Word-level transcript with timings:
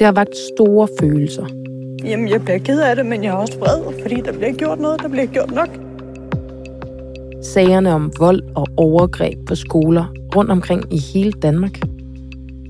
Det 0.00 0.06
har 0.06 0.12
vagt 0.12 0.36
store 0.56 0.88
følelser. 1.00 1.46
Jamen, 2.04 2.28
jeg 2.28 2.42
bliver 2.44 2.58
ked 2.58 2.80
af 2.80 2.96
det, 2.96 3.06
men 3.06 3.24
jeg 3.24 3.30
er 3.30 3.36
også 3.36 3.58
vred, 3.58 4.00
fordi 4.02 4.20
der 4.20 4.32
bliver 4.32 4.52
gjort 4.52 4.80
noget, 4.80 5.02
der 5.02 5.08
bliver 5.08 5.26
gjort 5.26 5.50
nok. 5.50 5.68
Sagerne 7.42 7.94
om 7.94 8.12
vold 8.18 8.42
og 8.54 8.66
overgreb 8.76 9.38
på 9.46 9.54
skoler 9.54 10.04
rundt 10.36 10.50
omkring 10.50 10.94
i 10.94 10.98
hele 10.98 11.32
Danmark. 11.32 11.80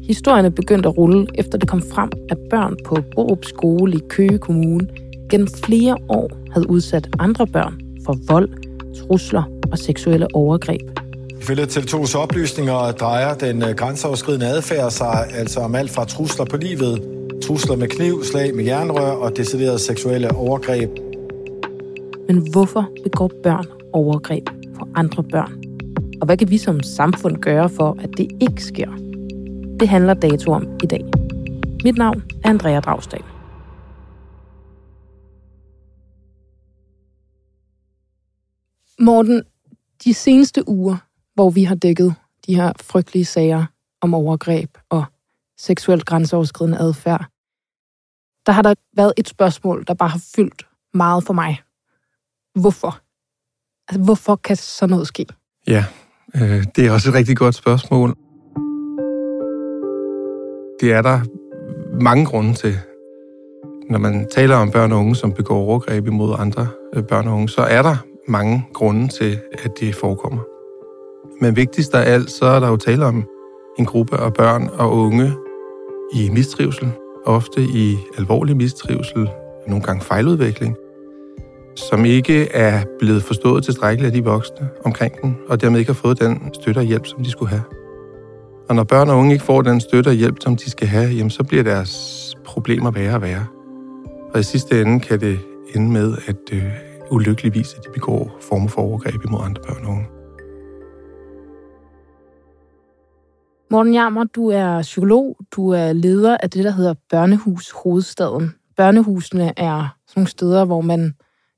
Historierne 0.03 0.51
begyndte 0.51 0.89
at 0.89 0.99
rulle, 0.99 1.27
efter 1.35 1.59
det 1.59 1.69
kom 1.69 1.83
frem, 1.95 2.11
at 2.31 2.39
børn 2.51 2.77
på 2.85 2.97
Borup 3.15 3.45
Skole 3.45 3.97
i 3.97 4.01
Køge 4.09 4.39
Kommune 4.39 4.89
gennem 5.31 5.49
flere 5.65 5.97
år 6.09 6.31
havde 6.53 6.71
udsat 6.71 7.09
andre 7.19 7.47
børn 7.47 7.81
for 8.05 8.17
vold, 8.29 8.49
trusler 8.95 9.43
og 9.73 9.79
seksuelle 9.79 10.27
overgreb. 10.35 11.01
Ifølge 11.41 11.63
TV2's 11.63 12.19
oplysninger 12.19 12.93
drejer 12.93 13.35
den 13.35 13.61
grænseoverskridende 13.77 14.47
adfærd 14.47 14.91
sig 14.91 15.27
altså 15.35 15.61
om 15.61 15.75
alt 15.75 15.91
fra 15.91 16.05
trusler 16.05 16.45
på 16.45 16.57
livet, 16.57 17.20
trusler 17.51 17.77
med 17.77 17.89
kniv, 17.89 18.25
slag 18.25 18.55
med 18.55 18.65
jernrør 18.65 19.11
og 19.11 19.37
deciderede 19.37 19.79
seksuelle 19.79 20.35
overgreb. 20.35 20.91
Men 22.27 22.53
hvorfor 22.53 22.89
begår 23.03 23.31
børn 23.43 23.67
overgreb 23.93 24.45
på 24.79 24.89
andre 24.95 25.23
børn? 25.23 25.63
Og 26.21 26.27
hvad 26.27 26.37
kan 26.37 26.51
vi 26.51 26.59
som 26.59 26.83
samfund 26.83 27.37
gøre 27.37 27.69
for, 27.69 27.97
at 28.01 28.11
det 28.17 28.29
ikke 28.41 28.65
sker? 28.65 28.91
Det 29.81 29.89
handler 29.89 30.15
dato 30.15 30.53
om 30.53 30.67
i 30.83 30.87
dag. 30.87 31.05
Mit 31.85 31.99
navn 31.99 32.23
er 32.45 32.49
Andrea 32.49 32.81
Dragsdal. 32.81 33.25
Morten, 38.99 39.43
de 40.05 40.15
seneste 40.15 40.69
uger, 40.69 40.97
hvor 41.35 41.51
vi 41.51 41.65
har 41.65 41.75
dækket 41.75 42.15
de 42.47 42.55
her 42.55 42.73
frygtelige 42.81 43.25
sager 43.25 43.65
om 44.01 44.15
overgreb 44.15 44.79
og 44.89 45.05
seksuelt 45.59 46.05
grænseoverskridende 46.05 46.79
adfærd, 46.79 47.27
der 48.47 48.53
har 48.53 48.63
der 48.63 48.75
været 48.97 49.13
et 49.17 49.29
spørgsmål, 49.29 49.85
der 49.87 49.95
bare 49.95 50.09
har 50.09 50.23
fyldt 50.37 50.67
meget 50.95 51.25
for 51.25 51.33
mig. 51.33 51.63
Hvorfor? 52.55 53.01
Altså, 53.89 54.05
hvorfor 54.05 54.37
kan 54.37 54.57
sådan 54.57 54.91
noget 54.91 55.07
ske? 55.07 55.27
Ja, 55.67 55.85
øh, 56.35 56.65
det 56.77 56.87
er 56.87 56.93
også 56.93 57.09
et 57.09 57.15
rigtig 57.15 57.37
godt 57.37 57.55
spørgsmål. 57.55 58.09
Det 60.81 60.93
er 60.93 61.03
der 61.03 61.21
mange 62.01 62.27
grunde 62.27 62.55
til. 62.55 62.79
Når 63.91 63.99
man 63.99 64.29
taler 64.35 64.57
om 64.57 64.71
børn 64.71 64.93
og 64.93 64.99
unge, 64.99 65.17
som 65.17 65.33
begår 65.33 65.57
overgreb 65.57 66.07
imod 66.07 66.35
andre 66.39 66.69
øh, 66.95 67.03
børn 67.03 67.29
og 67.29 67.35
unge, 67.35 67.49
så 67.49 67.61
er 67.61 67.83
der 67.83 67.97
mange 68.29 68.67
grunde 68.75 69.09
til, 69.09 69.39
at 69.53 69.71
det 69.81 69.95
forekommer. 69.95 70.41
Men 71.41 71.57
vigtigst 71.57 71.95
af 71.95 72.13
alt, 72.13 72.31
så 72.31 72.45
er 72.45 72.61
der 72.61 72.69
jo 72.69 72.77
tale 72.77 73.07
om 73.07 73.25
en 73.79 73.87
gruppe 73.87 74.17
af 74.17 74.35
børn 74.35 74.69
og 74.69 74.97
unge 74.97 75.33
i 76.15 76.31
mistrivsel, 76.31 76.93
ofte 77.31 77.63
i 77.63 77.99
alvorlig 78.19 78.57
mistrivsel, 78.57 79.29
nogle 79.67 79.83
gange 79.83 80.05
fejludvikling, 80.05 80.77
som 81.77 82.05
ikke 82.05 82.53
er 82.53 82.83
blevet 82.99 83.23
forstået 83.23 83.65
tilstrækkeligt 83.65 84.07
af 84.07 84.13
de 84.13 84.25
voksne 84.25 84.69
omkring 84.85 85.23
dem, 85.23 85.35
og 85.49 85.61
dermed 85.61 85.79
ikke 85.79 85.89
har 85.89 86.01
fået 86.01 86.21
den 86.21 86.51
støtte 86.55 86.79
og 86.79 86.85
hjælp, 86.85 87.07
som 87.07 87.25
de 87.25 87.31
skulle 87.31 87.51
have. 87.51 87.63
Og 88.69 88.75
når 88.75 88.85
børn 88.85 89.09
og 89.09 89.19
unge 89.19 89.33
ikke 89.33 89.45
får 89.45 89.63
den 89.63 89.81
støtte 89.81 90.09
og 90.09 90.15
hjælp, 90.15 90.37
som 90.41 90.57
de 90.57 90.71
skal 90.71 90.89
have, 90.89 91.11
jamen 91.11 91.31
så 91.31 91.45
bliver 91.45 91.63
deres 91.63 92.37
problemer 92.45 92.91
værre 92.91 93.15
og 93.15 93.23
værre. 93.23 93.47
Og 94.35 94.41
i 94.41 94.43
sidste 94.43 94.81
ende 94.81 95.01
kan 95.01 95.21
det 95.21 95.39
ende 95.75 95.91
med, 95.93 96.17
at 96.27 96.37
øh, 96.53 96.65
ulykkeligvis, 97.11 97.75
at 97.75 97.85
de 97.85 97.91
begår 97.95 98.39
former 98.41 98.69
for 98.69 98.83
overgreb 98.83 99.25
imod 99.25 99.41
andre 99.45 99.63
børn 99.69 99.85
og 99.85 99.91
unge. 99.91 100.20
Morten 103.73 103.95
Jammer, 103.95 104.25
du 104.25 104.49
er 104.49 104.83
psykolog. 104.83 105.37
Du 105.51 105.69
er 105.69 105.93
leder 105.93 106.37
af 106.37 106.51
det, 106.51 106.65
der 106.65 106.71
hedder 106.71 106.95
Børnehus 107.11 107.71
Hovedstaden. 107.71 108.55
Børnehusene 108.77 109.53
er 109.57 109.97
sådan 110.07 110.21
nogle 110.21 110.29
steder, 110.29 110.65
hvor 110.65 110.81
man 110.81 111.15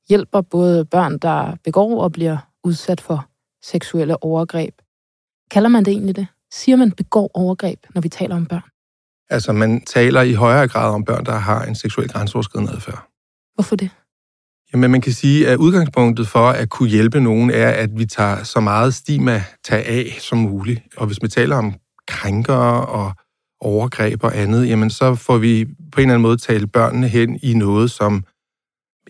hjælper 0.08 0.40
både 0.40 0.84
børn, 0.84 1.18
der 1.18 1.56
begår 1.64 2.02
og 2.02 2.12
bliver 2.12 2.38
udsat 2.64 3.00
for 3.00 3.26
seksuelle 3.62 4.22
overgreb. 4.22 4.74
Kalder 5.50 5.68
man 5.68 5.84
det 5.84 5.90
egentlig 5.92 6.16
det? 6.16 6.26
Siger 6.52 6.76
man 6.76 6.92
begår 6.92 7.30
overgreb, 7.34 7.78
når 7.94 8.00
vi 8.00 8.08
taler 8.08 8.36
om 8.36 8.46
børn? 8.46 8.62
Altså, 9.30 9.52
man 9.52 9.80
taler 9.80 10.22
i 10.22 10.32
højere 10.32 10.68
grad 10.68 10.94
om 10.94 11.04
børn, 11.04 11.24
der 11.24 11.36
har 11.36 11.64
en 11.64 11.74
seksuel 11.74 12.08
grænseoverskridende 12.08 12.72
adfærd. 12.72 13.08
Hvorfor 13.54 13.76
det? 13.76 13.90
Jamen, 14.72 14.90
man 14.90 15.00
kan 15.00 15.12
sige, 15.12 15.48
at 15.48 15.56
udgangspunktet 15.56 16.28
for 16.28 16.48
at 16.48 16.68
kunne 16.68 16.88
hjælpe 16.88 17.20
nogen 17.20 17.50
er, 17.50 17.68
at 17.68 17.90
vi 17.98 18.06
tager 18.06 18.42
så 18.42 18.60
meget 18.60 18.94
stigma 18.94 19.44
tag 19.64 19.86
af 19.86 20.16
som 20.20 20.38
muligt. 20.38 20.82
Og 20.96 21.06
hvis 21.06 21.18
vi 21.22 21.28
taler 21.28 21.56
om 21.56 21.74
krænkere 22.08 22.86
og 22.86 23.12
overgreb 23.60 24.24
og 24.24 24.38
andet, 24.38 24.68
jamen 24.68 24.90
så 24.90 25.14
får 25.14 25.38
vi 25.38 25.64
på 25.64 26.00
en 26.00 26.02
eller 26.02 26.14
anden 26.14 26.22
måde 26.22 26.36
talt 26.36 26.72
børnene 26.72 27.08
hen 27.08 27.38
i 27.42 27.54
noget, 27.54 27.90
som 27.90 28.24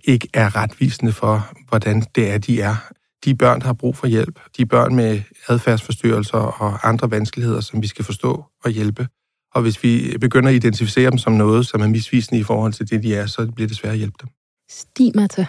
ikke 0.05 0.29
er 0.35 0.57
retvisende 0.57 1.13
for, 1.13 1.53
hvordan 1.69 2.03
det 2.15 2.31
er, 2.31 2.39
de 2.39 2.61
er. 2.61 2.77
De 3.25 3.35
børn, 3.35 3.61
der 3.61 3.67
har 3.67 3.73
brug 3.73 3.97
for 3.97 4.07
hjælp. 4.07 4.41
De 4.57 4.67
børn 4.67 4.95
med 4.95 5.21
adfærdsforstyrrelser 5.49 6.39
og 6.39 6.89
andre 6.89 7.11
vanskeligheder, 7.11 7.61
som 7.61 7.83
vi 7.83 7.87
skal 7.87 8.05
forstå 8.05 8.45
og 8.65 8.71
hjælpe. 8.71 9.09
Og 9.55 9.63
hvis 9.63 9.83
vi 9.83 10.17
begynder 10.21 10.49
at 10.49 10.55
identificere 10.55 11.11
dem 11.11 11.19
som 11.19 11.33
noget, 11.33 11.67
som 11.67 11.81
er 11.81 11.87
misvisende 11.87 12.41
i 12.41 12.43
forhold 12.43 12.73
til 12.73 12.91
det, 12.91 13.03
de 13.03 13.17
er, 13.17 13.27
så 13.27 13.53
bliver 13.55 13.69
det 13.69 13.77
svært 13.77 13.93
at 13.93 13.99
hjælpe 13.99 14.17
dem. 14.21 14.29
Stigmata. 14.71 15.47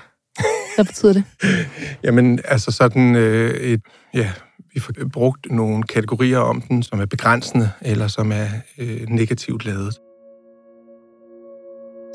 Hvad 0.76 0.86
betyder 0.86 1.14
det? 1.14 1.24
Jamen, 2.06 2.40
altså 2.46 2.72
sådan 2.72 3.16
øh, 3.16 3.54
et, 3.54 3.82
ja, 4.14 4.32
vi 4.74 4.80
får 4.80 4.94
brugt 5.14 5.52
nogle 5.52 5.84
kategorier 5.84 6.40
om 6.40 6.62
den, 6.62 6.84
som 6.84 7.00
er 7.00 7.06
begrænsende 7.06 7.70
eller 7.82 8.08
som 8.08 8.32
er 8.32 8.48
øh, 8.80 9.02
negativt 9.10 9.66
lavet. 9.66 10.00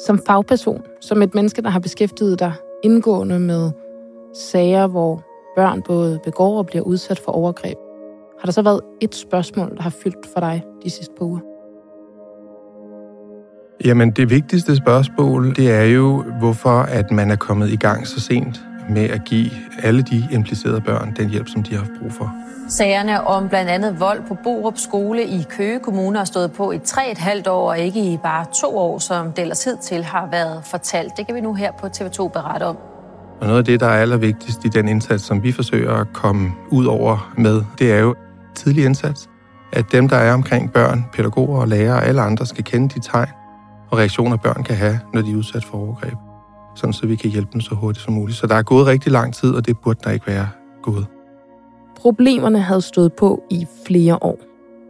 Som 0.07 0.21
fagperson, 0.27 0.83
som 1.01 1.23
et 1.23 1.35
menneske, 1.35 1.63
der 1.63 1.71
har 1.71 1.81
beskæftiget 1.81 2.39
dig 2.39 2.53
indgående 2.85 3.39
med 3.41 3.71
sager, 4.35 4.87
hvor 4.87 5.25
børn 5.57 5.83
både 5.83 6.21
begår 6.25 6.59
og 6.59 6.67
bliver 6.67 6.83
udsat 6.83 7.19
for 7.25 7.33
overgreb, 7.33 7.77
har 8.41 8.45
der 8.47 8.53
så 8.53 8.63
været 8.63 8.81
et 9.01 9.15
spørgsmål, 9.15 9.77
der 9.77 9.83
har 9.83 9.91
fyldt 9.91 10.27
for 10.33 10.41
dig 10.41 10.63
de 10.85 10.91
sidste 10.91 11.15
par 11.19 11.25
uger? 11.25 11.41
Jamen, 13.85 14.11
det 14.11 14.31
vigtigste 14.31 14.77
spørgsmål, 14.77 15.57
det 15.57 15.71
er 15.71 15.85
jo, 15.85 16.23
hvorfor 16.39 16.79
at 16.79 17.11
man 17.11 17.31
er 17.31 17.37
kommet 17.37 17.71
i 17.71 17.77
gang 17.77 18.07
så 18.07 18.21
sent 18.21 18.68
med 18.89 19.11
at 19.11 19.25
give 19.25 19.51
alle 19.83 20.03
de 20.03 20.29
implicerede 20.31 20.81
børn 20.81 21.15
den 21.17 21.29
hjælp, 21.29 21.49
som 21.49 21.63
de 21.63 21.71
har 21.71 21.79
haft 21.79 21.91
brug 22.01 22.13
for. 22.13 22.35
Sagerne 22.69 23.27
om 23.27 23.49
blandt 23.49 23.71
andet 23.71 24.01
vold 24.01 24.23
på 24.29 24.37
Borup 24.45 24.79
skole 24.79 25.25
i 25.25 25.47
Køge 25.51 25.79
Kommune 25.79 26.19
har 26.19 26.25
stået 26.25 26.53
på 26.53 26.73
i 26.73 26.79
tre 26.79 27.11
et 27.11 27.19
halvt 27.19 27.47
år, 27.47 27.69
og 27.69 27.79
ikke 27.79 28.13
i 28.13 28.17
bare 28.17 28.47
to 28.55 28.79
år, 28.79 28.99
som 28.99 29.33
det 29.33 29.43
ellers 29.43 29.69
til 29.83 30.05
har 30.05 30.29
været 30.31 30.65
fortalt. 30.65 31.17
Det 31.17 31.27
kan 31.27 31.35
vi 31.35 31.41
nu 31.41 31.55
her 31.55 31.73
på 31.73 31.87
TV2 31.87 32.29
berette 32.29 32.65
om. 32.65 32.77
Og 33.41 33.47
noget 33.47 33.59
af 33.59 33.65
det, 33.65 33.81
der 33.81 33.87
er 33.87 34.01
allervigtigst 34.01 34.65
i 34.65 34.69
den 34.69 34.89
indsats, 34.89 35.25
som 35.25 35.43
vi 35.43 35.53
forsøger 35.53 35.95
at 35.95 36.13
komme 36.13 36.53
ud 36.71 36.87
over 36.87 37.33
med, 37.37 37.63
det 37.79 37.93
er 37.93 37.99
jo 37.99 38.15
tidlig 38.55 38.85
indsats. 38.85 39.29
At 39.73 39.85
dem, 39.93 40.09
der 40.09 40.17
er 40.17 40.35
omkring 40.35 40.73
børn, 40.73 41.05
pædagoger 41.13 41.61
og 41.61 41.69
lærere 41.69 41.95
og 41.95 42.05
alle 42.07 42.21
andre, 42.21 42.47
skal 42.47 42.65
kende 42.65 42.89
de 42.89 43.01
tegn 43.01 43.29
og 43.91 43.99
reaktioner, 43.99 44.37
børn 44.37 44.63
kan 44.63 44.77
have, 44.77 45.01
når 45.15 45.23
de 45.23 45.33
er 45.33 45.37
udsat 45.37 45.65
for 45.65 45.79
overgreb. 45.79 46.28
Sådan 46.79 46.93
så 46.93 47.07
vi 47.07 47.17
kan 47.17 47.31
hjælpe 47.31 47.53
dem 47.53 47.61
så 47.61 47.75
hurtigt 47.75 48.05
som 48.05 48.15
muligt. 48.15 48.39
Så 48.39 48.47
der 48.47 48.55
er 48.55 48.63
gået 48.63 48.87
rigtig 48.87 49.13
lang 49.13 49.35
tid, 49.35 49.55
og 49.55 49.67
det 49.67 49.79
burde 49.79 50.01
der 50.05 50.11
ikke 50.11 50.27
være 50.27 50.49
gået. 50.83 51.07
Problemerne 51.97 52.61
havde 52.61 52.81
stået 52.81 53.13
på 53.13 53.43
i 53.51 53.67
flere 53.87 54.19
år, 54.23 54.39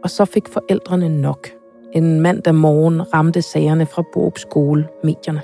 og 0.03 0.09
så 0.09 0.25
fik 0.25 0.49
forældrene 0.49 1.21
nok. 1.21 1.47
En 1.93 2.21
mandag 2.21 2.55
morgen 2.55 3.13
ramte 3.13 3.41
sagerne 3.41 3.85
fra 3.85 4.03
Borup 4.13 4.37
skole 4.37 4.87
medierne. 5.03 5.41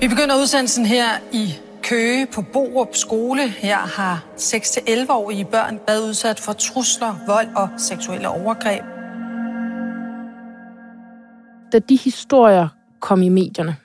Vi 0.00 0.08
begynder 0.08 0.40
udsendelsen 0.40 0.86
her 0.86 1.06
i 1.32 1.54
Køge 1.82 2.26
på 2.34 2.42
Borup 2.52 2.88
skole. 2.92 3.48
Her 3.48 3.76
har 3.76 4.24
6-11-årige 4.36 5.44
børn 5.44 5.80
været 5.88 6.08
udsat 6.08 6.40
for 6.40 6.52
trusler, 6.52 7.14
vold 7.26 7.48
og 7.56 7.68
seksuelle 7.78 8.28
overgreb. 8.28 8.82
Da 11.72 11.78
de 11.78 11.96
historier 11.96 12.68
kom 13.00 13.22
i 13.22 13.28
medierne, 13.28 13.76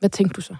hvad 0.00 0.10
tænkte 0.10 0.34
du 0.36 0.40
så? 0.40 0.56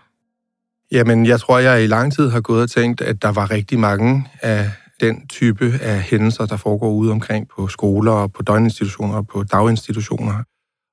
Jamen, 0.95 1.27
jeg 1.27 1.41
tror, 1.41 1.59
jeg 1.59 1.85
i 1.85 1.87
lang 1.87 2.13
tid 2.13 2.29
har 2.31 2.41
gået 2.41 2.63
og 2.63 2.71
tænkt, 2.71 3.01
at 3.01 3.23
der 3.23 3.29
var 3.29 3.51
rigtig 3.51 3.79
mange 3.79 4.27
af 4.43 4.71
den 5.01 5.27
type 5.29 5.79
af 5.83 6.03
hændelser, 6.03 6.47
der 6.47 6.57
foregår 6.57 6.91
ude 6.91 7.13
omkring 7.13 7.49
på 7.49 7.69
skoler 7.69 8.13
og 8.13 8.33
på 8.33 8.43
døgninstitutioner 8.43 9.15
og 9.17 9.27
på 9.27 9.43
daginstitutioner. 9.43 10.43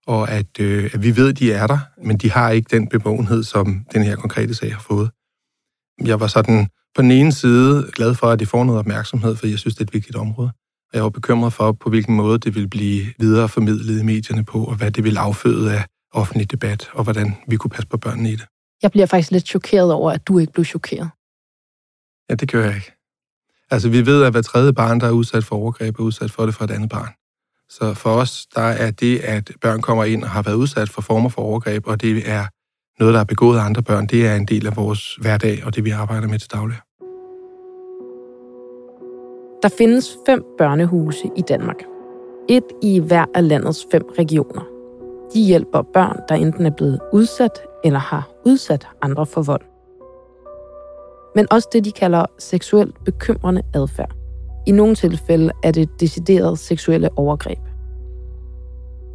Og 0.07 0.31
at, 0.31 0.59
øh, 0.59 0.89
at 0.93 1.03
vi 1.03 1.15
ved, 1.15 1.29
at 1.29 1.39
de 1.39 1.51
er 1.51 1.67
der, 1.67 1.79
men 2.03 2.17
de 2.17 2.31
har 2.31 2.49
ikke 2.49 2.77
den 2.77 2.87
bevågenhed, 2.87 3.43
som 3.43 3.85
den 3.93 4.03
her 4.03 4.15
konkrete 4.15 4.53
sag 4.53 4.73
har 4.73 4.81
fået. 4.81 5.11
Jeg 6.05 6.19
var 6.19 6.27
sådan 6.27 6.67
på 6.95 7.01
den 7.01 7.11
ene 7.11 7.31
side 7.31 7.89
glad 7.93 8.15
for, 8.15 8.27
at 8.27 8.39
det 8.39 8.47
får 8.47 8.63
noget 8.63 8.79
opmærksomhed, 8.79 9.35
for 9.35 9.47
jeg 9.47 9.59
synes, 9.59 9.75
det 9.75 9.81
er 9.81 9.87
et 9.89 9.93
vigtigt 9.93 10.15
område. 10.15 10.51
Og 10.89 10.93
jeg 10.93 11.03
var 11.03 11.09
bekymret 11.09 11.53
for, 11.53 11.71
på 11.71 11.89
hvilken 11.89 12.15
måde 12.15 12.37
det 12.37 12.55
ville 12.55 12.69
blive 12.69 13.05
videreformidlet 13.19 13.99
i 13.99 14.03
medierne 14.03 14.43
på, 14.43 14.63
og 14.63 14.75
hvad 14.75 14.91
det 14.91 15.03
ville 15.03 15.19
afføde 15.19 15.73
af 15.73 15.85
offentlig 16.13 16.51
debat, 16.51 16.89
og 16.93 17.03
hvordan 17.03 17.35
vi 17.47 17.55
kunne 17.55 17.71
passe 17.71 17.87
på 17.87 17.97
børnene 17.97 18.31
i 18.31 18.35
det. 18.35 18.45
Jeg 18.81 18.91
bliver 18.91 19.05
faktisk 19.05 19.31
lidt 19.31 19.47
chokeret 19.47 19.93
over, 19.93 20.11
at 20.11 20.27
du 20.27 20.39
ikke 20.39 20.53
blev 20.53 20.65
chokeret. 20.65 21.09
Ja, 22.29 22.35
det 22.35 22.51
gør 22.51 22.63
jeg 22.65 22.75
ikke. 22.75 22.91
Altså, 23.71 23.89
vi 23.89 24.05
ved, 24.05 24.23
at 24.23 24.31
hver 24.31 24.41
tredje 24.41 24.73
barn, 24.73 24.99
der 24.99 25.07
er 25.07 25.11
udsat 25.11 25.43
for 25.43 25.55
overgreb, 25.55 25.99
er 25.99 26.03
udsat 26.03 26.31
for 26.31 26.45
det 26.45 26.55
fra 26.55 26.65
et 26.65 26.71
andet 26.71 26.89
barn. 26.89 27.09
Så 27.69 27.93
for 27.93 28.09
os, 28.09 28.45
der 28.55 28.61
er 28.61 28.91
det, 28.91 29.19
at 29.19 29.51
børn 29.61 29.81
kommer 29.81 30.03
ind 30.03 30.23
og 30.23 30.29
har 30.29 30.41
været 30.41 30.55
udsat 30.55 30.89
for 30.89 31.01
former 31.01 31.29
for 31.29 31.41
overgreb, 31.41 31.87
og 31.87 32.01
det 32.01 32.29
er 32.29 32.45
noget, 32.99 33.13
der 33.13 33.19
er 33.19 33.23
begået 33.23 33.57
af 33.57 33.63
andre 33.63 33.83
børn, 33.83 34.07
det 34.07 34.27
er 34.27 34.35
en 34.35 34.45
del 34.45 34.67
af 34.67 34.75
vores 34.75 35.15
hverdag 35.15 35.65
og 35.65 35.75
det, 35.75 35.85
vi 35.85 35.89
arbejder 35.89 36.27
med 36.27 36.39
til 36.39 36.51
daglig. 36.51 36.77
Der 39.63 39.69
findes 39.77 40.17
fem 40.25 40.43
børnehuse 40.57 41.29
i 41.37 41.41
Danmark. 41.41 41.83
Et 42.49 42.63
i 42.81 42.99
hver 42.99 43.25
af 43.35 43.47
landets 43.47 43.87
fem 43.91 44.03
regioner. 44.19 44.70
De 45.33 45.41
hjælper 45.41 45.81
børn, 45.93 46.19
der 46.29 46.35
enten 46.35 46.65
er 46.65 46.69
blevet 46.69 46.99
udsat 47.13 47.61
eller 47.83 47.99
har 47.99 48.29
udsat 48.45 48.87
andre 49.01 49.25
for 49.25 49.41
vold. 49.41 49.61
Men 51.35 51.47
også 51.51 51.69
det, 51.73 51.85
de 51.85 51.91
kalder 51.91 52.25
seksuelt 52.39 53.03
bekymrende 53.05 53.61
adfærd. 53.73 54.11
I 54.67 54.71
nogle 54.71 54.95
tilfælde 54.95 55.51
er 55.63 55.71
det 55.71 55.89
decideret 55.99 56.59
seksuelle 56.59 57.09
overgreb. 57.15 57.59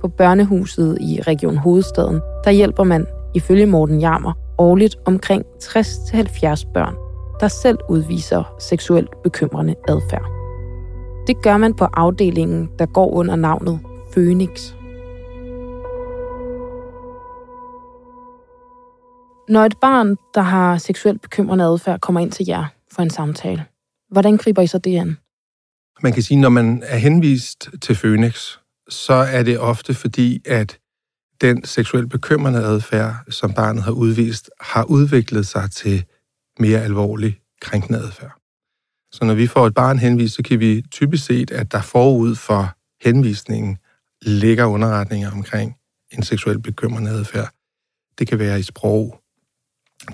På 0.00 0.08
børnehuset 0.08 0.98
i 1.00 1.20
Region 1.20 1.56
Hovedstaden, 1.56 2.20
der 2.44 2.50
hjælper 2.50 2.84
man, 2.84 3.06
ifølge 3.34 3.66
Morten 3.66 4.00
Jammer, 4.00 4.32
årligt 4.58 4.96
omkring 5.04 5.44
60-70 5.62 6.72
børn, 6.72 6.94
der 7.40 7.48
selv 7.48 7.78
udviser 7.88 8.54
seksuelt 8.58 9.22
bekymrende 9.22 9.74
adfærd. 9.88 10.30
Det 11.26 11.42
gør 11.42 11.56
man 11.56 11.74
på 11.74 11.84
afdelingen, 11.84 12.70
der 12.78 12.86
går 12.86 13.10
under 13.10 13.36
navnet 13.36 13.80
Phoenix. 14.12 14.74
Når 19.48 19.64
et 19.64 19.75
barn, 19.81 20.16
der 20.34 20.40
har 20.40 20.78
seksuelt 20.78 21.22
bekymrende 21.22 21.64
adfærd, 21.64 22.00
kommer 22.00 22.20
ind 22.20 22.32
til 22.32 22.46
jer 22.46 22.64
for 22.93 23.02
en 23.02 23.10
samtale, 23.10 23.64
hvordan 24.10 24.37
griber 24.37 24.62
I 24.62 24.66
så 24.66 24.78
det 24.78 24.98
an? 24.98 25.16
Man 26.02 26.12
kan 26.12 26.22
sige, 26.22 26.40
når 26.40 26.48
man 26.48 26.82
er 26.87 26.96
henvist 26.96 27.69
til 27.82 27.94
Phoenix, 27.94 28.58
så 28.88 29.14
er 29.14 29.43
det 29.43 29.58
ofte 29.58 29.94
fordi, 29.94 30.43
at 30.46 30.78
den 31.40 31.64
seksuelt 31.64 32.10
bekymrende 32.10 32.58
adfærd, 32.58 33.14
som 33.31 33.52
barnet 33.52 33.82
har 33.82 33.93
udvist, 33.93 34.50
har 34.60 34.84
udviklet 34.84 35.46
sig 35.46 35.70
til 35.70 36.04
mere 36.58 36.81
alvorlig 36.81 37.40
krænkende 37.60 37.98
adfærd. 37.98 38.32
Så 39.12 39.25
når 39.25 39.34
vi 39.34 39.46
får 39.46 39.66
et 39.66 39.75
barn 39.75 39.98
henvist, 39.98 40.34
så 40.34 40.43
kan 40.43 40.60
vi 40.60 40.82
typisk 40.90 41.25
se, 41.25 41.46
at 41.52 41.72
der 41.72 41.82
forud 41.82 42.34
for 42.34 42.76
henvisningen 43.04 43.78
ligger 44.22 44.64
underretninger 44.64 45.31
omkring 45.31 45.76
en 46.10 46.22
seksuelt 46.22 46.62
bekymrende 46.62 47.10
adfærd. 47.10 47.50
Det 48.19 48.28
kan 48.28 48.38
være 48.38 48.60
i 48.60 48.62
sprog, 48.62 49.20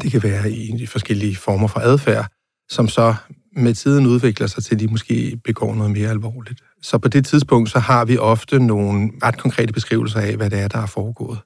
det 0.02 0.12
kan 0.12 0.22
være 0.22 0.50
i 0.50 0.86
forskellige 0.86 1.36
former 1.36 1.68
for 1.68 1.80
adfærd, 1.80 2.26
som 2.68 2.88
så 2.88 3.14
med 3.56 3.74
tiden 3.74 4.06
udvikler 4.06 4.46
sig 4.46 4.64
til, 4.64 4.74
at 4.74 4.80
de 4.80 4.86
måske 4.86 5.40
begår 5.44 5.74
noget 5.74 5.90
mere 5.90 6.10
alvorligt. 6.10 6.60
Så 6.82 6.98
på 6.98 7.08
det 7.08 7.26
tidspunkt, 7.26 7.70
så 7.70 7.78
har 7.78 8.04
vi 8.04 8.18
ofte 8.18 8.58
nogle 8.58 9.10
ret 9.22 9.38
konkrete 9.38 9.72
beskrivelser 9.72 10.20
af, 10.20 10.36
hvad 10.36 10.50
det 10.50 10.58
er, 10.60 10.68
der 10.68 10.78
er 10.78 10.86
foregået. 10.86 11.38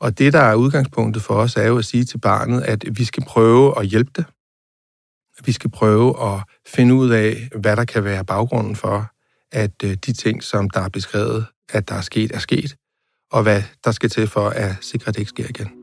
Og 0.00 0.18
det, 0.18 0.32
der 0.32 0.40
er 0.40 0.54
udgangspunktet 0.54 1.22
for 1.22 1.34
os, 1.34 1.56
er 1.56 1.66
jo 1.66 1.78
at 1.78 1.84
sige 1.84 2.04
til 2.04 2.18
barnet, 2.18 2.62
at 2.62 2.84
vi 2.92 3.04
skal 3.04 3.24
prøve 3.24 3.78
at 3.78 3.86
hjælpe 3.86 4.10
det. 4.16 4.24
Vi 5.44 5.52
skal 5.52 5.70
prøve 5.70 6.34
at 6.34 6.42
finde 6.66 6.94
ud 6.94 7.10
af, 7.10 7.48
hvad 7.60 7.76
der 7.76 7.84
kan 7.84 8.04
være 8.04 8.24
baggrunden 8.24 8.76
for, 8.76 9.10
at 9.52 9.84
øh, 9.84 9.94
de 9.94 10.12
ting, 10.12 10.42
som 10.42 10.70
der 10.70 10.80
er 10.80 10.88
beskrevet, 10.88 11.46
at 11.68 11.88
der 11.88 11.94
er 11.94 12.00
sket, 12.00 12.34
er 12.34 12.38
sket, 12.38 12.76
og 13.30 13.42
hvad 13.42 13.62
der 13.84 13.90
skal 13.90 14.10
til 14.10 14.26
for 14.26 14.48
at 14.48 14.76
sikre, 14.80 15.08
at 15.08 15.14
det 15.14 15.20
ikke 15.20 15.28
sker 15.28 15.46
igen. 15.48 15.77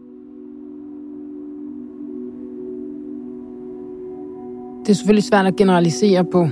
Det 4.85 4.91
er 4.91 4.95
selvfølgelig 4.95 5.23
svært 5.23 5.45
at 5.45 5.55
generalisere 5.55 6.25
på 6.25 6.49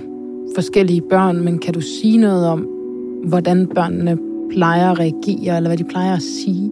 forskellige 0.55 1.01
børn, 1.09 1.43
men 1.43 1.59
kan 1.59 1.73
du 1.73 1.81
sige 1.81 2.17
noget 2.17 2.47
om, 2.47 2.67
hvordan 3.27 3.67
børnene 3.75 4.17
plejer 4.51 4.91
at 4.91 4.99
reagere, 4.99 5.57
eller 5.57 5.69
hvad 5.69 5.77
de 5.77 5.83
plejer 5.83 6.15
at 6.15 6.21
sige? 6.21 6.71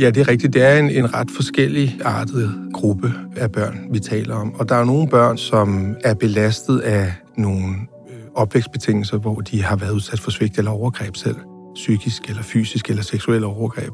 Ja, 0.00 0.10
det 0.10 0.20
er 0.20 0.28
rigtigt. 0.28 0.52
Det 0.52 0.62
er 0.62 0.78
en, 0.78 0.90
en 0.90 1.14
ret 1.14 1.30
forskellig 1.30 1.98
artet 2.04 2.54
gruppe 2.72 3.12
af 3.36 3.52
børn, 3.52 3.88
vi 3.90 3.98
taler 3.98 4.34
om. 4.34 4.54
Og 4.54 4.68
der 4.68 4.74
er 4.74 4.84
nogle 4.84 5.08
børn, 5.08 5.38
som 5.38 5.96
er 6.04 6.14
belastet 6.14 6.78
af 6.78 7.12
nogle 7.36 7.68
øh, 8.10 8.16
opvækstbetingelser, 8.34 9.18
hvor 9.18 9.40
de 9.40 9.62
har 9.62 9.76
været 9.76 9.92
udsat 9.92 10.20
for 10.20 10.30
svigt 10.30 10.58
eller 10.58 10.70
overgreb 10.70 11.16
selv. 11.16 11.36
Psykisk 11.74 12.28
eller 12.28 12.42
fysisk 12.42 12.90
eller 12.90 13.02
seksuel 13.02 13.44
overgreb. 13.44 13.92